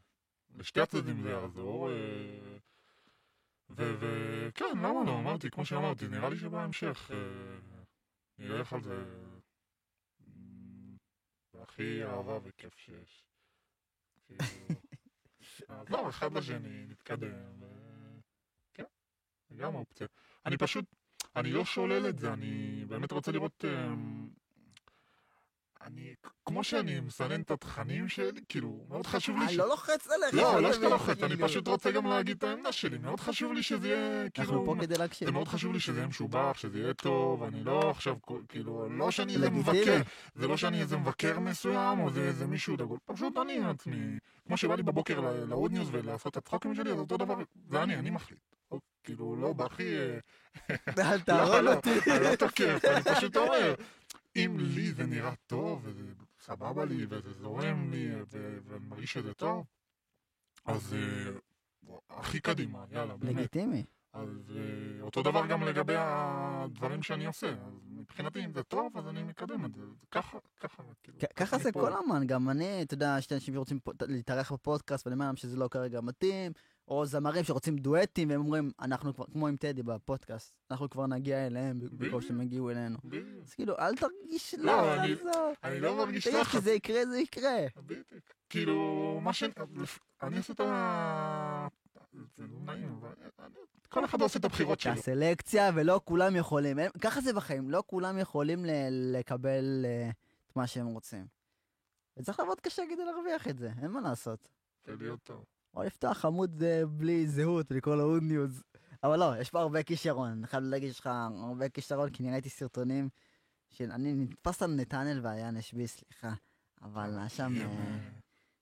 לשתי 0.58 0.82
הצדדים 0.82 1.22
זה 1.22 1.30
יעזור. 1.30 1.90
אה, 1.90 2.58
וכן, 3.70 4.66
למה 4.78 5.04
לא? 5.06 5.20
אמרתי, 5.20 5.50
כמו 5.50 5.66
שאמרתי, 5.66 6.08
נראה 6.08 6.30
לי 6.30 6.38
שבהמשך 6.38 7.12
אה, 7.14 7.18
נלך 8.38 8.74
על 8.74 8.84
זה 8.84 9.04
אה, 10.22 10.26
בהכי 11.54 12.04
אהבה 12.04 12.40
וכיף 12.44 12.78
שיש. 12.78 13.29
כאילו, 15.90 15.98
נעזור 15.98 16.10
אחד 16.10 16.34
לשני, 16.34 16.86
נתקדם, 16.90 17.28
ו- 17.60 18.20
כן, 18.74 18.84
זה 19.50 19.56
גם 19.56 19.76
אופציה. 19.76 20.08
אני 20.46 20.58
פשוט, 20.58 20.86
אני 21.36 21.52
לא 21.52 21.66
שולל 21.66 22.10
את 22.10 22.20
זה, 22.20 22.34
אני 22.34 22.84
באמת 22.88 23.12
רוצה 23.12 23.32
לראות... 23.32 23.66
אני, 25.82 26.14
כמו 26.46 26.64
שאני 26.64 27.00
מסנן 27.00 27.42
את 27.42 27.52
התכנים 27.52 28.08
שלי, 28.08 28.42
כאילו, 28.50 28.86
מאוד 28.90 29.08
חשוב 29.08 29.38
לי 29.38 29.46
אני 29.46 29.54
ש... 29.54 29.58
לא 29.58 29.70
לוחץ 29.70 30.08
עליך. 30.12 30.34
לא, 30.34 30.60
לא 30.62 30.68
אתה 30.68 30.74
שאתה 30.74 30.78
מבין, 30.78 30.90
לוחץ, 30.90 31.24
אני. 31.24 31.38
פשוט 31.38 31.68
רוצה 31.68 31.92
גם 31.92 32.06
להגיד 32.06 32.38
את 32.38 32.44
העמדה 32.44 32.72
שלי, 32.72 32.98
מאוד 32.98 33.20
חשוב 33.20 33.54
לי 33.54 33.64
שזה 33.64 33.88
יהיה, 33.88 34.22
אנחנו 34.22 34.34
כאילו, 34.34 34.66
פה 34.66 34.76
כדי 34.82 34.98
להקשיב. 34.98 35.28
זה 35.28 35.32
מאוד 35.32 35.48
חשוב 35.48 35.74
לי 35.74 35.80
שזה 35.80 35.98
יהיה 35.98 36.08
משובח, 36.08 36.58
שזה 36.58 36.80
יהיה 36.80 36.94
טוב, 36.94 37.44
אני 37.44 37.64
לא 37.64 37.90
עכשיו, 37.90 38.16
כאילו, 38.50 38.90
לא 38.90 39.12
שאני 39.12 39.34
איזה. 39.36 39.50
מבקר, 39.50 40.02
זה 40.36 40.48
לא 40.48 40.58
שאני 40.58 40.82
איזה 40.82 40.98
מבקר 40.98 41.40
מסוים, 41.40 42.00
או 42.00 42.10
זה 42.10 42.22
איזה 42.22 42.48
מישהו 42.48 42.78
דגול, 42.78 42.98
פשוט 43.06 43.38
אני 43.38 43.66
עצמי, 43.66 44.18
כמו 44.48 44.58
שבא 44.58 44.76
לי 44.76 44.84
בבוקר 44.84 45.20
לעוד 45.50 45.72
ניוז 45.72 45.90
ולעשות 45.92 46.32
את 46.32 46.38
הצחוקים 46.38 46.76
שלי, 46.76 46.92
אז 46.92 47.00
אותו 47.00 47.18
דבר, 47.18 47.36
זה 47.70 47.84
אני, 47.84 47.96
אני 47.96 48.10
מחליט. 48.10 48.40
כאילו, 49.04 49.36
לא, 49.36 49.54
בכי... 49.54 49.98
אה, 49.98 50.20
אל 50.98 51.16
לא, 51.16 51.18
תהרוג 51.18 51.56
לא, 51.56 51.74
אותי. 51.74 51.90
אני 52.12 52.24
לא 52.24 52.36
תוקף, 52.36 52.86
אני 52.86 53.04
פשוט 53.04 53.38
אומר, 53.38 53.74
אם 54.36 54.58
לי 54.60 54.92
זה 54.92 55.06
נראה 55.06 55.36
טוב, 55.48 55.82
וזה 55.84 56.04
סבבה 56.40 56.86
לי, 56.86 57.06
וזה 57.10 57.34
זורם 57.34 57.92
לי, 57.92 58.10
ואני 58.30 58.86
מרגיש 58.88 59.14
שזה 59.14 59.34
טוב, 59.34 59.66
אז 60.66 60.94
אה, 60.94 61.32
הכי 62.10 62.40
קדימה, 62.40 62.86
יאללה, 62.92 63.18
באמת. 63.18 63.36
לגיטימי. 63.36 63.84
אז 64.14 64.30
אה, 64.56 65.02
אותו 65.02 65.24
דבר 65.24 65.46
גם 65.46 65.64
לגבי 65.64 65.94
הדברים 65.98 67.04
שאני 67.04 67.26
עושה. 67.26 67.50
אז 67.50 67.74
מבחינתי, 67.90 68.46
אם 68.46 68.54
זה 68.54 68.64
טוב, 68.64 68.98
אז 68.98 69.08
אני 69.08 69.24
מקדם 69.24 69.66
את 69.66 69.74
זה. 69.74 69.82
ככה, 70.12 70.38
ככה, 70.60 70.84
כאילו. 71.04 71.18
ככה 71.36 71.58
זה 71.58 71.72
פה. 71.72 71.80
כל 71.80 71.94
הזמן, 71.94 72.28
גם 72.28 72.50
אני, 72.50 72.82
אתה 72.82 72.94
יודע, 72.94 73.16
יש 73.20 73.32
אנשים 73.32 73.54
שרוצים 73.54 73.80
להתארח 74.08 74.52
בפודקאסט 74.52 75.08
ואני 75.08 75.14
אומר 75.14 75.26
להם 75.26 75.36
שזה 75.36 75.58
לא 75.58 75.68
כרגע 75.68 76.02
מתאים, 76.02 76.52
או 76.90 77.06
זמרים 77.06 77.44
שרוצים 77.44 77.78
דואטים 77.78 78.30
והם 78.30 78.40
אומרים, 78.42 78.72
אנחנו 78.82 79.14
כבר, 79.14 79.26
כמו 79.32 79.48
עם 79.48 79.58
טדי 79.58 79.84
בפודקאסט, 79.84 80.54
אנחנו 80.72 80.90
כבר 80.90 81.08
נגיע 81.08 81.48
אליהם 81.48 81.80
במקום. 81.92 82.22
שהם 82.22 82.42
יגיעו 82.42 82.70
אלינו. 82.72 82.98
אז 83.44 83.54
כאילו, 83.54 83.78
אל 83.80 83.96
תרגיש 83.96 84.56
לא, 84.58 84.96
לחץ, 84.96 85.28
אני- 85.64 85.80
לא 85.80 85.98
מרגיש 85.98 86.28
תגיד, 86.28 86.40
לחץ. 86.40 86.50
כשזה 86.56 86.72
יקרה, 86.72 87.06
זה 87.06 87.18
יקרה. 87.20 87.58
כאילו, 88.50 88.76
מה 89.22 89.34
ש... 89.34 89.44
אני 90.24 90.38
עושה 90.38 90.54
את 90.54 90.60
ה... 90.60 91.68
זה 92.36 92.44
לא 92.48 92.60
נעים, 92.66 92.96
אבל 93.02 93.10
אני- 93.40 93.50
כל 93.90 94.06
אחד 94.06 94.22
עושה 94.22 94.40
את 94.40 94.46
הבחירות 94.46 94.80
שלו. 94.80 94.92
הסלקציה, 94.94 95.72
ולא 95.76 96.02
כולם 96.06 96.36
יכולים. 96.36 96.78
ככה 97.02 97.22
זה 97.22 97.34
בחיים, 97.34 97.70
לא 97.70 97.84
כולם 97.88 98.18
יכולים 98.18 98.66
לקבל 98.92 99.86
אה, 99.86 100.10
את 100.48 100.56
מה 100.56 100.68
שהם 100.68 100.86
רוצים. 100.88 101.26
וצריך 102.18 102.40
לעבוד 102.40 102.60
קשה 102.60 102.84
כדי 102.90 103.06
להרוויח 103.06 103.48
את 103.48 103.58
זה, 103.58 103.72
אין 103.82 103.92
מה 103.92 104.02
לעשות. 104.02 104.48
זה 104.86 104.96
להיות 105.00 105.20
טוב. 105.24 105.46
או 105.76 105.84
לפתוח 105.84 106.26
עמוד 106.26 106.64
אה, 106.64 106.86
בלי 106.86 107.28
זהות 107.28 107.72
ולקרוא 107.72 107.96
לו 107.96 108.04
הוד 108.04 108.24
ניוז. 108.24 108.64
אבל 109.04 109.20
לא, 109.20 109.34
יש 109.40 109.50
פה 109.50 109.60
הרבה 109.60 109.84
כישרון. 109.84 110.30
אני 110.30 110.48
חייב 110.48 110.64
להגיד 110.64 110.90
שיש 110.92 111.00
לך 111.00 111.10
הרבה 111.38 111.70
כישרון, 111.70 112.10
כי 112.10 112.24
אני 112.24 112.32
ראיתי 112.32 112.50
סרטונים 112.50 113.10
של... 113.70 113.92
אני 113.92 114.14
נתפס 114.14 114.62
על 114.62 114.76
נתנאל 114.76 115.20
והיה 115.24 115.52
נשבי, 115.52 115.88
סליחה. 115.88 116.34
אבל 116.82 117.18
היה 117.20 117.30
שם... 117.30 117.54
אה, 117.62 118.00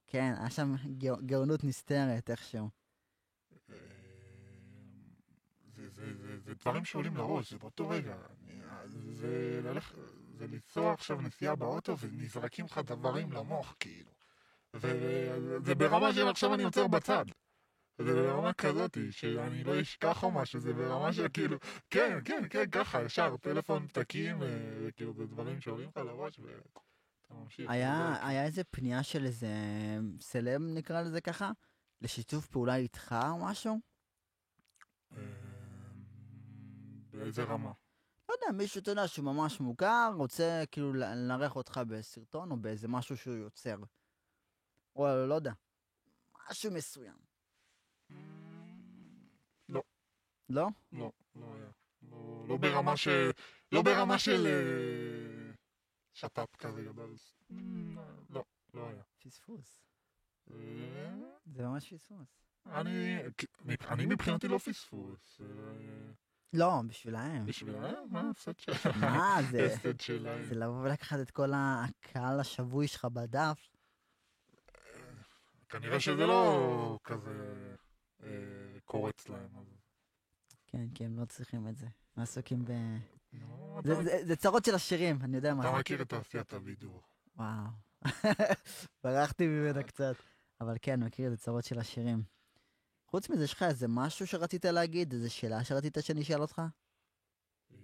כן, 0.08 0.34
היה 0.40 0.50
שם 0.50 0.76
גאו- 0.98 1.22
גאונות 1.26 1.64
נסתרת 1.64 2.30
איכשהו. 2.30 2.70
זה- 6.46 6.54
דברים 6.54 6.86
שעולים 6.86 7.18
לראש, 7.18 7.52
זה 7.52 7.58
באותו 7.60 7.90
רגע. 7.90 8.16
זה 10.38 10.48
לנסוע 10.48 10.94
עכשיו 10.94 11.22
נסיעה 11.22 11.56
באוטו 11.56 11.98
ונזרקים 12.00 12.66
לך 12.66 12.78
דברים 12.78 13.32
למוח, 13.32 13.76
כאילו. 13.80 14.12
וזה 14.82 15.76
ברמה 15.76 16.14
של 16.14 16.28
עכשיו 16.28 16.54
אני 16.54 16.64
עוצר 16.64 16.88
בצד. 16.88 17.26
זה 18.02 18.14
ברמה 18.14 18.54
כזאת 18.54 18.98
שאני 19.12 19.64
לא 19.64 19.82
אשכח 19.82 20.24
או 20.24 20.32
משהו, 20.32 20.60
זה 20.60 20.74
ברמה 20.74 21.14
של 21.14 21.28
כאילו, 21.34 21.58
כן, 21.90 22.20
כן, 22.26 22.44
כן, 22.50 22.70
ככה, 22.70 23.04
ישר, 23.04 23.36
טלפון 23.42 23.88
פתקים, 23.88 24.40
כאילו, 24.96 25.14
זה 25.14 25.26
דברים 25.26 25.62
שעולים 25.62 25.90
לך 25.90 25.98
לראש 25.98 26.40
ואתה 26.40 26.80
ממשיך. 27.34 27.70
היה, 27.70 28.14
זה- 28.22 28.28
היה 28.28 28.46
איזה 28.46 28.64
פנייה 28.64 29.04
של 29.04 29.26
איזה 29.26 29.48
סלב, 30.22 30.62
נקרא 30.62 31.02
לזה 31.02 31.22
ככה, 31.22 31.52
לשיתוף 32.02 32.48
פעולה 32.48 32.76
איתך 32.76 33.16
או 33.32 33.38
משהו? 33.46 33.80
אה, 35.18 35.18
באיזה 37.12 37.44
רמה? 37.44 37.72
לא 38.30 38.36
יודע, 38.42 38.58
מישהו, 38.58 38.82
אתה 38.82 38.92
יודע, 38.92 39.08
שהוא 39.08 39.26
ממש 39.26 39.60
מוכר, 39.60 40.12
רוצה 40.16 40.64
כאילו 40.72 40.94
ל- 40.94 41.28
לארח 41.28 41.56
אותך 41.56 41.82
בסרטון 41.88 42.52
או 42.52 42.58
באיזה 42.58 42.88
משהו 42.88 43.18
שהוא 43.18 43.36
יוצר. 43.36 43.78
או 44.98 45.26
לא 45.28 45.36
יודע, 45.36 45.54
משהו 46.50 46.72
מסוים. 46.72 47.18
לא. 49.70 49.84
לא? 50.50 50.68
לא, 50.92 51.12
לא 51.36 51.46
היה. 51.56 51.70
לא, 52.02 52.46
לא 52.48 52.58
ברמה 52.58 52.98
ש... 52.98 53.08
לא 53.72 53.82
ברמה 53.82 54.20
של... 54.20 54.48
אה, 54.48 55.54
שת"פ 56.14 56.56
כזה 56.56 56.84
גדול. 56.84 57.16
לא, 58.30 58.44
לא 58.74 58.90
היה. 58.90 59.04
פספוס. 59.20 59.82
אה, 60.52 60.56
זה 61.46 61.64
ממש 61.64 61.94
פספוס. 61.94 62.28
אני, 62.66 63.18
אני 63.88 64.06
מבחינתי 64.06 64.48
לא 64.48 64.58
פספוס. 64.58 65.42
אה, 65.42 65.46
לא, 66.54 66.82
בשבילהם. 66.88 67.46
בשבילם, 67.46 67.94
מה 68.10 68.22
ההפסד 68.22 68.60
שלהם? 68.60 69.02
מה 69.02 69.38
זה? 69.52 69.64
ההפסד 69.64 70.00
שלהם. 70.00 70.44
זה 70.44 70.56
לבוא 70.56 70.82
ולקחת 70.82 71.20
את 71.20 71.32
כל 71.32 71.52
הקהל 71.56 72.40
השבוי 72.40 72.88
שלך 72.88 73.06
בדף. 73.06 73.77
כנראה 75.70 76.00
שזה 76.00 76.26
לא 76.26 77.00
כזה 77.04 77.54
אה, 78.24 78.30
קורץ 78.86 79.28
להם. 79.30 79.50
כן, 80.68 80.88
כי 80.96 81.06
הם 81.06 81.20
לא 81.20 81.26
צריכים 81.26 81.68
את 81.68 81.78
זה. 81.78 81.88
הם 82.16 82.24
עסוקים 82.24 82.66
ב... 82.66 82.72
זה- 84.26 84.36
צרות 84.36 84.66
של 84.66 84.76
השירים, 84.76 85.20
אני 85.22 85.36
יודע 85.36 85.54
מה 85.54 85.70
אתה. 85.70 85.78
מכיר 85.80 86.02
את 86.02 86.10
תעשיית 86.10 86.54
הבידור. 86.54 87.02
וואו. 87.36 87.68
ברחתי 89.04 89.48
ממנה 89.48 89.84
קצת. 89.84 90.16
אבל 90.62 90.76
כן, 90.82 91.04
מכיר 91.04 91.28
את 91.34 91.38
הצרות 91.38 91.64
של 91.66 91.80
השירים. 91.80 92.24
חוץ 93.08 93.30
מזה, 93.30 93.44
יש 93.44 93.54
לך 93.54 93.64
איזה 93.64 93.88
משהו 93.88 94.28
שרצית 94.28 94.66
להגיד? 94.66 95.14
איזה 95.14 95.30
שאלה 95.30 95.64
שרצית 95.64 95.98
שאני 96.02 96.22
אשאל 96.22 96.42
אותך? 96.42 96.60
אה, 96.60 97.76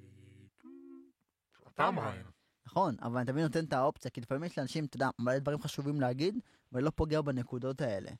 אתה 1.74 1.92
מראיין. 1.92 2.26
נכון, 2.66 2.96
אבל 3.02 3.18
אני 3.18 3.26
תמיד 3.26 3.44
נותן 3.44 3.66
את 3.66 3.74
האופציה, 3.74 4.12
כי 4.12 4.22
לפעמים 4.22 4.44
יש 4.44 4.58
לאנשים, 4.58 4.86
אתה 4.86 4.96
יודע, 4.96 5.10
מלא 5.20 5.40
דברים 5.40 5.60
חשובים 5.60 6.02
להגיד, 6.02 6.36
ואני 6.74 6.86
לא 6.86 6.92
פוגע 6.96 7.22
בנקודות 7.22 7.82
האלה. 7.82 8.12
אז 8.12 8.18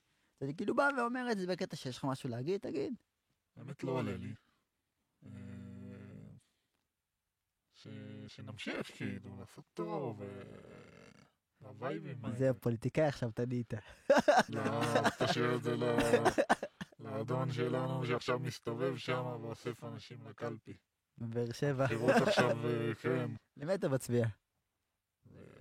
אני 0.48 0.56
כאילו 0.56 0.76
בא 0.76 0.90
ואומר 0.98 1.32
את 1.32 1.38
זה 1.38 1.48
בקטע 1.48 1.76
שיש 1.76 1.98
לך 1.98 2.06
משהו 2.06 2.30
להגיד, 2.30 2.62
תגיד. 2.62 2.94
באמת 3.56 3.84
לא 3.84 3.92
עולה 3.92 4.18
לי. 4.18 4.34
אה, 5.26 5.30
ש- 7.74 7.88
שנמשיך 8.28 8.92
כאילו 8.98 9.38
לעשות 9.40 9.66
טוב 9.74 10.22
והווייבים 11.62 12.26
האלה. 12.26 12.36
זה 12.36 12.54
פוליטיקאי 12.54 13.04
עכשיו, 13.08 13.30
אתה 13.30 13.46
נהיית. 13.46 13.74
לא, 14.50 14.62
תשאיר 15.20 15.56
את 15.56 15.64
זה 15.64 15.76
לאדון 17.00 17.52
שלנו 17.52 18.06
שעכשיו 18.06 18.40
מסתובב 18.40 18.98
שם 18.98 19.26
ואוסף 19.42 19.84
אנשים 19.84 20.28
לקלפי. 20.28 20.78
בבאר 21.18 21.52
שבע. 21.52 21.86
בחירות 21.86 22.16
עכשיו, 22.28 22.66
אה, 22.68 22.96
כן. 22.96 23.32
למי 23.58 23.74
אתה 23.76 23.90
מצביע? 23.90 24.26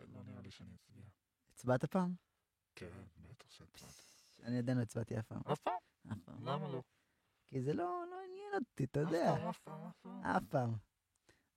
לא 0.06 0.22
נראה 0.24 0.40
לי 0.42 0.50
שאני 0.50 0.74
אצביע. 0.74 1.02
הצבעת 1.52 1.84
פעם? 1.84 2.14
כן, 2.90 3.02
בטח 3.30 3.50
שהצבעתי. 3.50 4.02
אני 4.42 4.58
עדיין 4.58 4.78
לא 4.78 4.82
הצבעתי 4.82 5.18
אף 5.18 5.26
פעם. 5.26 5.40
אף 5.52 5.58
פעם? 5.60 5.74
אף 6.12 6.18
פעם. 6.24 6.44
למה 6.44 6.68
לא? 6.68 6.82
כי 7.48 7.62
זה 7.62 7.72
לא 7.72 8.04
לא 8.10 8.16
עניין 8.24 8.62
אותי, 8.70 8.84
אתה 8.84 9.00
יודע. 9.00 9.34
אף 9.50 9.58
פעם, 9.58 9.80
אף 9.88 9.96
פעם. 10.02 10.24
אף 10.24 10.42
פעם. 10.48 10.74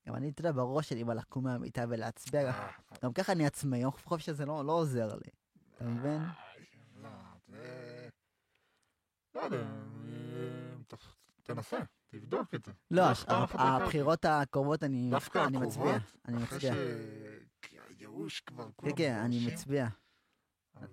גם 0.07 0.15
אני, 0.15 0.29
אתה 0.29 0.41
יודע, 0.41 0.51
בראש 0.51 0.89
שלי, 0.89 1.03
מה 1.03 1.13
לקום 1.13 1.43
מהמיטה 1.43 1.83
ולהצביע. 1.89 2.49
אה, 2.49 2.71
גם 3.03 3.13
ככה 3.13 3.31
אני 3.31 3.45
עצמאי, 3.45 3.79
יום 3.79 3.91
חופש 3.91 4.29
הזה 4.29 4.45
לא 4.45 4.65
לא 4.65 4.71
עוזר 4.71 5.15
לי. 5.15 5.31
אתה 5.75 5.85
מבין? 5.85 6.21
איי, 6.21 6.65
לא, 6.95 7.09
זה... 7.47 8.09
לא 9.35 9.41
יודע, 9.41 9.57
אה, 9.57 10.97
תנסה, 11.43 11.77
תבדוק 12.07 12.55
את 12.55 12.65
זה. 12.65 12.71
לא, 12.91 13.11
לקלפי. 13.11 13.57
הבחירות 13.59 14.25
הקרובות 14.25 14.83
אני 14.83 15.09
דווקא 15.11 15.45
אני 15.47 15.57
מצביע. 15.57 15.95
הקרובות, 15.95 16.15
אני 16.27 16.43
אחרי 16.43 16.57
מצביע. 16.57 16.73
ש... 16.73 16.77
כי 17.61 17.75
הייאוש 17.79 18.01
ייאוש 18.01 18.39
כבר. 18.39 18.65
כן, 18.65 18.71
כולם 18.75 18.95
כן, 18.95 19.13
אני. 19.15 19.47
מצביע. 19.47 19.87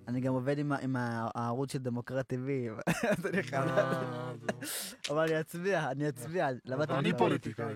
אני 0.09 0.21
גם 0.21 0.33
עובד 0.33 0.59
עם 0.59 0.97
הערוץ 0.97 1.73
של 1.73 1.79
דמוקרט 1.79 2.33
TV, 2.33 2.37
אז 3.11 3.27
אני 3.27 3.43
חייב... 3.43 3.65
אבל 5.11 5.19
אני 5.29 5.41
אצביע, 5.41 5.91
אני 5.91 6.09
אצביע. 6.09 6.49
אני. 6.49 7.19
פוליטיקאי. 7.19 7.75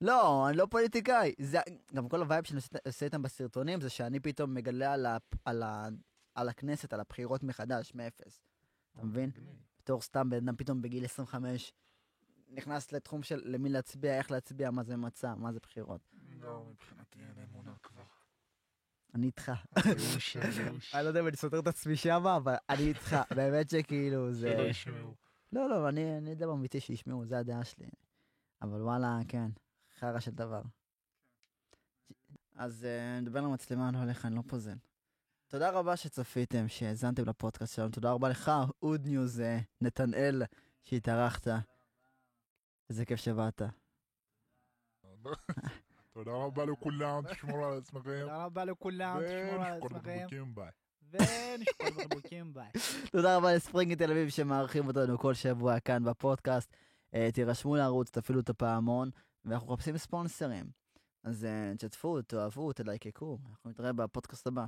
לא, 0.00 0.48
אני 0.48 0.56
לא 0.56 0.66
פוליטיקאי. 0.70 1.34
זה, 1.40 1.58
גם 1.94 2.08
כל 2.08 2.20
ה 2.20 2.25
vibe 2.25 2.44
שאני 2.44 2.56
עושה- 2.56 2.78
עושה 2.86 3.06
איתם 3.06 3.22
בסרטונים 3.22 3.80
זה 3.80 3.90
שאני 3.90 4.20
פתאום 4.20 4.54
מגלה 4.54 4.92
על, 4.92 5.06
ה, 5.06 5.16
על, 5.44 5.62
ה, 5.62 5.88
על 6.34 6.48
הכנסת, 6.48 6.92
על 6.92 7.00
הבחירות 7.00 7.42
מחדש, 7.42 7.94
מאפס. 7.94 8.40
אתה 8.96 9.04
מבין? 9.06 9.30
בתור 9.82 10.00
סתם 10.02 10.30
בן 10.30 10.36
אדם 10.48 10.56
פתאום 10.56 10.82
בגיל 10.82 11.04
25 11.04 11.72
נכנס 12.50 12.92
לתחום 12.92 13.22
של 13.22 13.40
למי 13.44 13.68
להצביע, 13.68 14.18
איך 14.18 14.30
להצביע, 14.30 14.70
מה 14.70 14.82
זה 14.82 14.96
מצע, 14.96 15.34
מה 15.34 15.52
זה 15.52 15.58
בחירות. 15.62 16.00
לא, 16.40 16.64
מבחינתי 16.70 17.18
אין 17.18 17.46
אמונה 17.52 17.72
כבר. 17.82 18.02
אני 19.14 19.26
איתך. 19.26 19.52
אני 20.94 21.02
לא 21.02 21.08
יודע 21.08 21.20
אם 21.20 21.26
אני 21.28 21.36
סותר 21.36 21.58
את 21.58 21.66
עצמי 21.66 21.96
שמה, 21.96 22.36
אבל 22.36 22.54
אני 22.68 22.88
איתך. 22.88 23.16
באמת 23.36 23.70
שכאילו 23.70 24.32
זה... 24.32 24.52
שלא 24.56 24.62
ישמעו. 24.62 25.14
לא, 25.52 25.68
לא, 25.68 25.88
אני, 25.88 26.18
אני 26.18 26.30
יודע 26.30 26.46
אמיתי 26.46 26.80
שישמעו, 26.80 27.26
זה 27.26 27.38
הדעה 27.38 27.64
שלי. 27.64 27.90
אבל 28.62 28.82
וואלה, 28.82 29.18
כן, 29.28 29.50
חרא 29.98 30.20
של 30.20 30.30
דבר. 30.30 30.62
אז 32.56 32.84
אה, 32.84 33.20
נדבר 33.20 33.40
למצלמה, 33.40 33.88
אני 33.88 33.96
לא 33.96 34.02
הולך, 34.02 34.26
אני 34.26 34.36
לא 34.36 34.42
פוזל. 34.46 34.76
תודה 35.48 35.70
רבה 35.70 35.96
שצפיתם, 35.96 36.68
שהאזנתם 36.68 37.28
לפודקאסט 37.28 37.74
שלנו. 37.74 37.90
תודה 37.90 38.12
רבה 38.12 38.28
לך, 38.28 38.50
אוד 38.82 39.06
ניוז, 39.06 39.40
אה, 39.40 39.58
נתנאל, 39.80 40.42
שהתארחת. 40.82 41.48
איזה 42.90 43.04
כיף 43.04 43.20
שבאת. 43.20 43.62
תודה 46.18 46.32
רבה 46.32 46.64
לכולם, 46.64 47.22
תשמרו 47.32 47.64
על 47.64 47.78
עצמכם. 47.78 48.20
תודה 48.20 48.44
רבה 48.44 48.64
לכולם, 48.64 49.20
תשמרו 49.26 49.62
על 49.62 49.72
עצמכם. 49.72 50.26
ונשקול 51.10 51.90
בקבוקים 51.98 52.52
ביי. 52.54 52.70
תודה 53.12 53.36
רבה 53.36 53.54
לספרינגי 53.54 53.96
תל 53.96 54.10
אביב 54.10 54.28
שמארחים 54.28 54.86
אותנו 54.86 55.18
כל 55.18 55.34
שבוע 55.34 55.80
כאן 55.80 56.04
בפודקאסט. 56.04 56.76
אה, 57.14 57.28
תירשמו 57.32 57.76
לערוץ, 57.76 58.10
תפעילו 58.10 58.40
את 58.40 58.48
הפעמון, 58.48 59.10
ואנחנו 59.44 59.72
מחפשים 59.72 59.98
ספונסרים. 59.98 60.70
אז 61.24 61.44
אה, 61.44 61.72
תשתפו, 61.76 62.22
תאהבו, 62.22 62.72
תלייקקו, 62.72 63.38
אנחנו 63.50 63.70
נתראה 63.70 63.92
בפודקאסט 63.92 64.46
הבא. 64.46 64.66